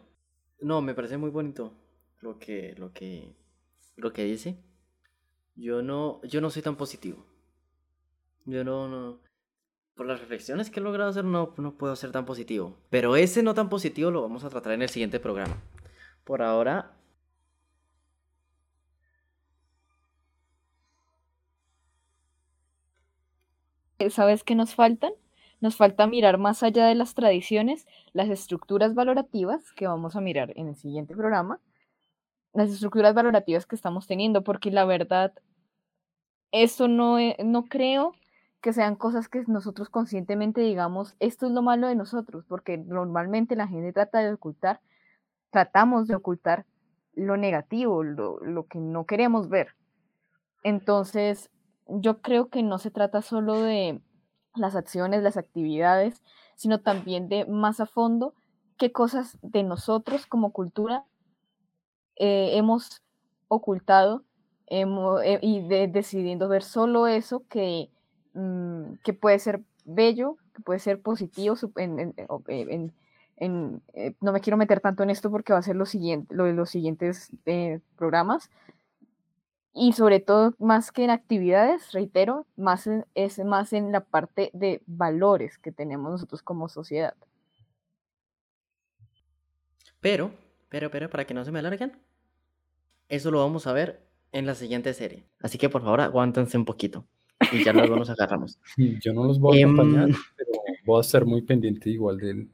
no, 0.62 0.82
me 0.82 0.94
parece 0.94 1.18
muy 1.18 1.32
bonito 1.32 1.74
lo 2.22 2.40
que, 2.40 2.76
lo 2.78 2.94
que, 2.94 3.36
lo 3.98 4.14
que 4.14 4.24
dice. 4.24 4.56
Yo 5.56 5.82
no, 5.82 6.22
yo 6.24 6.42
no 6.42 6.50
soy 6.50 6.62
tan 6.62 6.76
positivo. 6.76 7.26
Yo 8.46 8.64
no, 8.64 8.88
no. 8.88 9.20
Por 9.96 10.08
las 10.08 10.20
reflexiones 10.20 10.70
que 10.70 10.80
he 10.80 10.84
logrado 10.84 11.10
hacer, 11.10 11.24
no, 11.26 11.54
no 11.58 11.78
puedo 11.78 11.96
ser 11.96 12.12
tan 12.12 12.26
positivo. 12.26 12.76
Pero 12.90 13.16
ese 13.16 13.44
no 13.44 13.54
tan 13.54 13.70
positivo 13.70 14.12
lo 14.12 14.22
vamos 14.22 14.44
a 14.44 14.50
tratar 14.50 14.74
en 14.74 14.82
el 14.82 14.90
siguiente 14.90 15.20
programa. 15.20 15.62
Por 16.24 16.42
ahora. 16.42 16.92
¿Sabes 24.10 24.44
qué 24.44 24.56
nos 24.56 24.76
faltan? 24.76 25.14
Nos 25.62 25.78
falta 25.78 26.08
mirar 26.08 26.38
más 26.38 26.62
allá 26.64 26.88
de 26.88 26.96
las 26.96 27.14
tradiciones, 27.16 27.88
las 28.12 28.30
estructuras 28.30 28.96
valorativas 28.96 29.72
que 29.74 29.88
vamos 29.88 30.16
a 30.18 30.22
mirar 30.22 30.52
en 30.58 30.68
el 30.68 30.76
siguiente 30.76 31.16
programa 31.16 31.62
las 32.54 32.70
estructuras 32.70 33.14
valorativas 33.14 33.66
que 33.66 33.76
estamos 33.76 34.08
teniendo, 34.08 34.44
porque 34.44 34.72
la 34.72 34.86
verdad, 34.86 35.34
eso 36.52 36.88
no, 36.88 37.20
e, 37.20 37.36
no 37.44 37.66
creo 37.66 38.14
que 38.62 38.74
sean 38.74 38.96
cosas 38.96 39.28
que 39.28 39.44
nosotros 39.48 39.90
conscientemente 39.90 40.62
digamos, 40.62 41.16
esto 41.20 41.48
es 41.48 41.52
lo 41.52 41.62
malo 41.62 41.88
de 41.88 41.96
nosotros, 41.96 42.46
porque 42.48 42.78
normalmente 42.78 43.56
la 43.56 43.68
gente 43.68 43.92
trata 43.92 44.20
de 44.20 44.34
ocultar, 44.34 44.80
tratamos 45.50 46.08
de 46.08 46.16
ocultar 46.16 46.66
lo 47.14 47.38
negativo, 47.38 48.04
lo, 48.04 48.40
lo 48.40 48.68
que 48.68 48.80
no 48.80 49.06
queremos 49.06 49.50
ver. 49.50 49.76
Entonces, 50.64 51.52
yo 51.88 52.22
creo 52.22 52.50
que 52.50 52.64
no 52.64 52.78
se 52.78 52.92
trata 52.92 53.22
solo 53.22 53.62
de 53.62 54.02
las 54.56 54.76
acciones, 54.76 55.24
las 55.24 55.38
actividades, 55.38 56.24
sino 56.56 56.80
también 56.80 57.28
de 57.28 57.46
más 57.46 57.80
a 57.80 57.86
fondo 57.86 58.34
qué 58.78 58.92
cosas 58.92 59.38
de 59.42 59.64
nosotros 59.64 60.26
como 60.26 60.54
cultura 60.54 61.06
eh, 62.16 62.58
hemos 62.58 63.02
ocultado 63.48 64.24
hemos, 64.68 65.22
eh, 65.24 65.40
y 65.42 65.68
decidiendo 65.88 66.48
ver 66.48 66.64
solo 66.64 67.08
eso 67.08 67.44
que, 67.50 67.90
mm, 68.34 68.96
que 69.04 69.14
puede 69.14 69.40
ser 69.40 69.62
bello, 69.86 70.38
que 70.54 70.62
puede 70.62 70.80
ser 70.80 71.02
positivo. 71.02 71.56
En, 71.78 72.14
en, 73.38 73.82
eh, 73.94 74.16
no 74.22 74.32
me 74.32 74.42
quiero 74.42 74.58
meter 74.58 74.80
tanto 74.80 75.04
en 75.04 75.10
esto 75.10 75.30
porque 75.32 75.54
va 75.54 75.60
a 75.60 75.64
ser 75.64 75.76
lo, 75.76 75.86
siguiente, 75.86 76.34
lo 76.34 76.46
de 76.46 76.54
los 76.54 76.70
siguientes 76.70 77.32
programas. 77.96 78.50
Y 79.76 79.94
sobre 79.94 80.20
todo, 80.20 80.54
más 80.60 80.92
que 80.92 81.04
en 81.04 81.10
actividades, 81.10 81.92
reitero, 81.94 82.46
más 82.56 82.88
es 83.16 83.40
más 83.44 83.74
en 83.74 83.92
la 83.92 84.02
parte 84.02 84.52
de 84.54 84.84
valores 84.86 85.58
que 85.58 85.72
tenemos 85.72 86.12
nosotros 86.12 86.44
como 86.44 86.70
sociedad. 86.70 87.16
Pero 90.00 90.32
pero, 90.74 90.90
pero, 90.90 91.08
para 91.08 91.28
que 91.28 91.36
no 91.36 91.46
se 91.46 91.52
me 91.52 91.60
alarguen, 91.60 91.92
eso 93.08 93.30
lo 93.30 93.38
vamos 93.38 93.68
a 93.68 93.74
ver 93.74 94.08
en 94.32 94.48
la 94.48 94.56
siguiente 94.56 94.92
serie. 94.96 95.24
Así 95.40 95.60
que 95.60 95.70
por 95.70 95.84
favor, 95.84 96.02
aguántense 96.02 96.58
un 96.58 96.66
poquito. 96.66 97.06
Y 97.52 97.64
ya 97.64 97.74
luego 97.74 97.96
nos 97.96 98.10
agarramos. 98.10 98.58
Yo 99.00 99.14
no 99.14 99.24
los 99.24 99.40
voy 99.40 99.60
a 99.60 99.62
em, 99.62 99.74
acompañar, 99.76 100.10
pero 100.36 100.50
voy 100.84 100.98
a 100.98 101.02
estar 101.02 101.26
muy 101.26 101.44
pendiente 101.44 101.92
igual 101.92 102.18
de 102.18 102.32
él. 102.32 102.52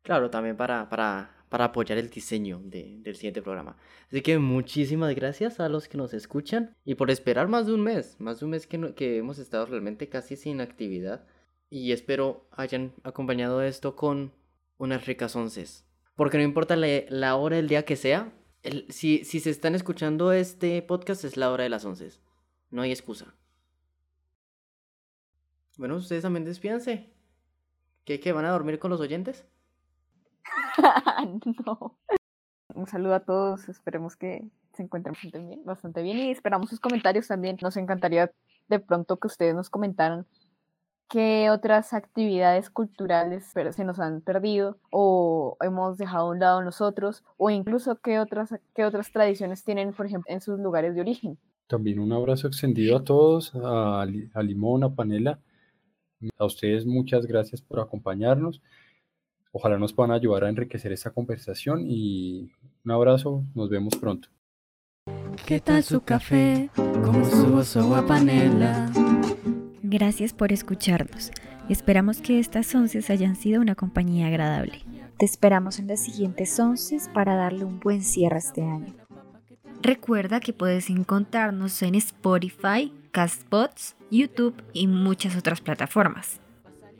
Claro, 0.00 0.30
también 0.30 0.56
para, 0.56 0.88
para, 0.88 1.44
para 1.50 1.66
apoyar 1.66 1.98
el 1.98 2.08
diseño 2.08 2.62
del 2.64 3.14
siguiente 3.14 3.42
programa. 3.42 3.76
Así 4.08 4.22
que 4.22 4.38
muchísimas 4.38 5.14
gracias 5.14 5.60
a 5.60 5.68
los 5.68 5.88
que 5.88 5.98
nos 5.98 6.14
escuchan 6.14 6.78
y 6.82 6.94
por 6.94 7.10
esperar 7.10 7.46
más 7.46 7.66
de 7.66 7.74
un 7.74 7.82
mes, 7.82 8.16
más 8.20 8.40
de 8.40 8.46
un 8.46 8.52
mes 8.52 8.66
que, 8.66 8.94
que 8.94 9.18
hemos 9.18 9.38
estado 9.38 9.66
realmente 9.66 10.08
casi 10.08 10.34
sin 10.34 10.62
actividad. 10.62 11.26
Y 11.68 11.92
espero 11.92 12.48
hayan 12.52 12.94
acompañado 13.04 13.60
esto 13.60 13.96
con 13.96 14.32
unas 14.78 15.04
ricas 15.04 15.36
onces. 15.36 15.84
Porque 16.14 16.36
no 16.38 16.44
importa 16.44 16.76
la, 16.76 17.36
hora 17.36 17.56
del 17.56 17.68
día 17.68 17.84
que 17.84 17.96
sea, 17.96 18.32
si, 18.88 19.24
si 19.24 19.40
se 19.40 19.50
están 19.50 19.74
escuchando 19.74 20.32
este 20.32 20.82
podcast 20.82 21.24
es 21.24 21.36
la 21.36 21.50
hora 21.50 21.64
de 21.64 21.70
las 21.70 21.84
11. 21.84 22.10
No 22.70 22.82
hay 22.82 22.90
excusa. 22.90 23.34
Bueno, 25.76 25.96
ustedes 25.96 26.22
también 26.22 26.44
despídanse. 26.44 27.10
¿Qué, 28.04 28.20
qué 28.20 28.32
van 28.32 28.44
a 28.44 28.50
dormir 28.50 28.78
con 28.78 28.90
los 28.90 29.00
oyentes? 29.00 29.46
no. 31.66 31.96
Un 32.74 32.86
saludo 32.86 33.14
a 33.14 33.20
todos, 33.20 33.68
esperemos 33.68 34.16
que 34.16 34.44
se 34.74 34.82
encuentren 34.82 35.12
bastante 35.12 35.38
bien, 35.38 35.64
bastante 35.64 36.02
bien 36.02 36.18
y 36.18 36.30
esperamos 36.30 36.70
sus 36.70 36.80
comentarios 36.80 37.28
también. 37.28 37.58
Nos 37.60 37.76
encantaría 37.76 38.32
de 38.68 38.78
pronto 38.80 39.18
que 39.18 39.26
ustedes 39.26 39.54
nos 39.54 39.70
comentaran 39.70 40.26
qué 41.12 41.50
otras 41.50 41.92
actividades 41.92 42.70
culturales 42.70 43.52
se 43.52 43.84
nos 43.84 43.98
han 43.98 44.22
perdido 44.22 44.78
o 44.90 45.58
hemos 45.60 45.98
dejado 45.98 46.28
a 46.28 46.30
un 46.30 46.38
lado 46.38 46.62
nosotros 46.62 47.22
o 47.36 47.50
incluso 47.50 47.96
qué 47.96 48.18
otras, 48.18 48.54
qué 48.74 48.86
otras 48.86 49.12
tradiciones 49.12 49.62
tienen, 49.62 49.92
por 49.92 50.06
ejemplo, 50.06 50.32
en 50.32 50.40
sus 50.40 50.58
lugares 50.58 50.94
de 50.94 51.02
origen. 51.02 51.38
También 51.66 52.00
un 52.00 52.12
abrazo 52.14 52.48
extendido 52.48 52.96
a 52.96 53.04
todos, 53.04 53.52
a, 53.54 54.06
Limón, 54.42 54.84
a 54.84 54.94
Panela. 54.94 55.38
A 56.38 56.46
ustedes 56.46 56.86
muchas 56.86 57.26
gracias 57.26 57.60
por 57.60 57.80
acompañarnos. 57.80 58.62
Ojalá 59.52 59.78
nos 59.78 59.92
puedan 59.92 60.12
ayudar 60.12 60.44
a 60.44 60.48
enriquecer 60.48 60.92
esta 60.92 61.10
conversación 61.10 61.82
y 61.86 62.50
un 62.86 62.90
abrazo, 62.90 63.44
nos 63.54 63.68
vemos 63.68 63.96
pronto. 63.96 64.28
¿Qué 65.44 65.60
tal 65.60 65.82
su 65.82 66.00
café? 66.00 66.70
¿Cómo 66.74 67.62
su 67.64 67.80
agua 67.80 68.06
panela? 68.06 68.90
Gracias 69.92 70.32
por 70.32 70.54
escucharnos. 70.54 71.32
Esperamos 71.68 72.22
que 72.22 72.38
estas 72.38 72.74
onces 72.74 73.10
hayan 73.10 73.36
sido 73.36 73.60
una 73.60 73.74
compañía 73.74 74.28
agradable. 74.28 74.78
Te 75.18 75.26
esperamos 75.26 75.78
en 75.78 75.86
las 75.86 76.00
siguientes 76.00 76.58
onces 76.58 77.10
para 77.12 77.34
darle 77.34 77.66
un 77.66 77.78
buen 77.78 78.02
cierre 78.02 78.36
a 78.36 78.38
este 78.38 78.62
año. 78.62 78.94
Recuerda 79.82 80.40
que 80.40 80.54
puedes 80.54 80.88
encontrarnos 80.88 81.82
en 81.82 81.94
Spotify, 81.96 82.90
Castbots, 83.10 83.94
YouTube 84.10 84.54
y 84.72 84.86
muchas 84.86 85.36
otras 85.36 85.60
plataformas. 85.60 86.40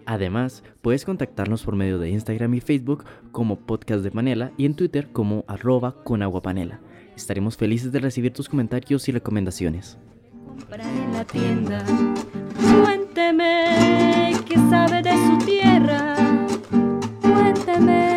Además, 0.05 0.62
puedes 0.83 1.07
contactarnos 1.07 1.62
por 1.62 1.76
medio 1.76 1.98
de 1.98 2.11
Instagram 2.11 2.52
y 2.52 2.61
Facebook 2.61 3.07
como 3.31 3.61
Podcast 3.61 4.05
de 4.05 4.11
Panela 4.11 4.52
y 4.59 4.66
en 4.66 4.74
Twitter 4.74 5.09
como 5.12 5.46
arroba 5.48 6.05
con 6.05 6.20
agua 6.20 6.42
panela. 6.42 6.81
Estaremos 7.16 7.57
felices 7.57 7.90
de 7.90 8.00
recibir 8.00 8.35
tus 8.35 8.50
comentarios 8.50 9.09
y 9.09 9.12
recomendaciones. 9.12 9.96
Compra 10.46 10.85
en 10.85 11.12
la 11.14 11.24
tienda. 11.24 11.83
Cuénteme 12.70 14.33
que 14.46 14.57
sabe 14.70 15.03
de 15.03 15.12
su 15.12 15.38
tierra. 15.44 16.14
Cuénteme. 17.22 18.12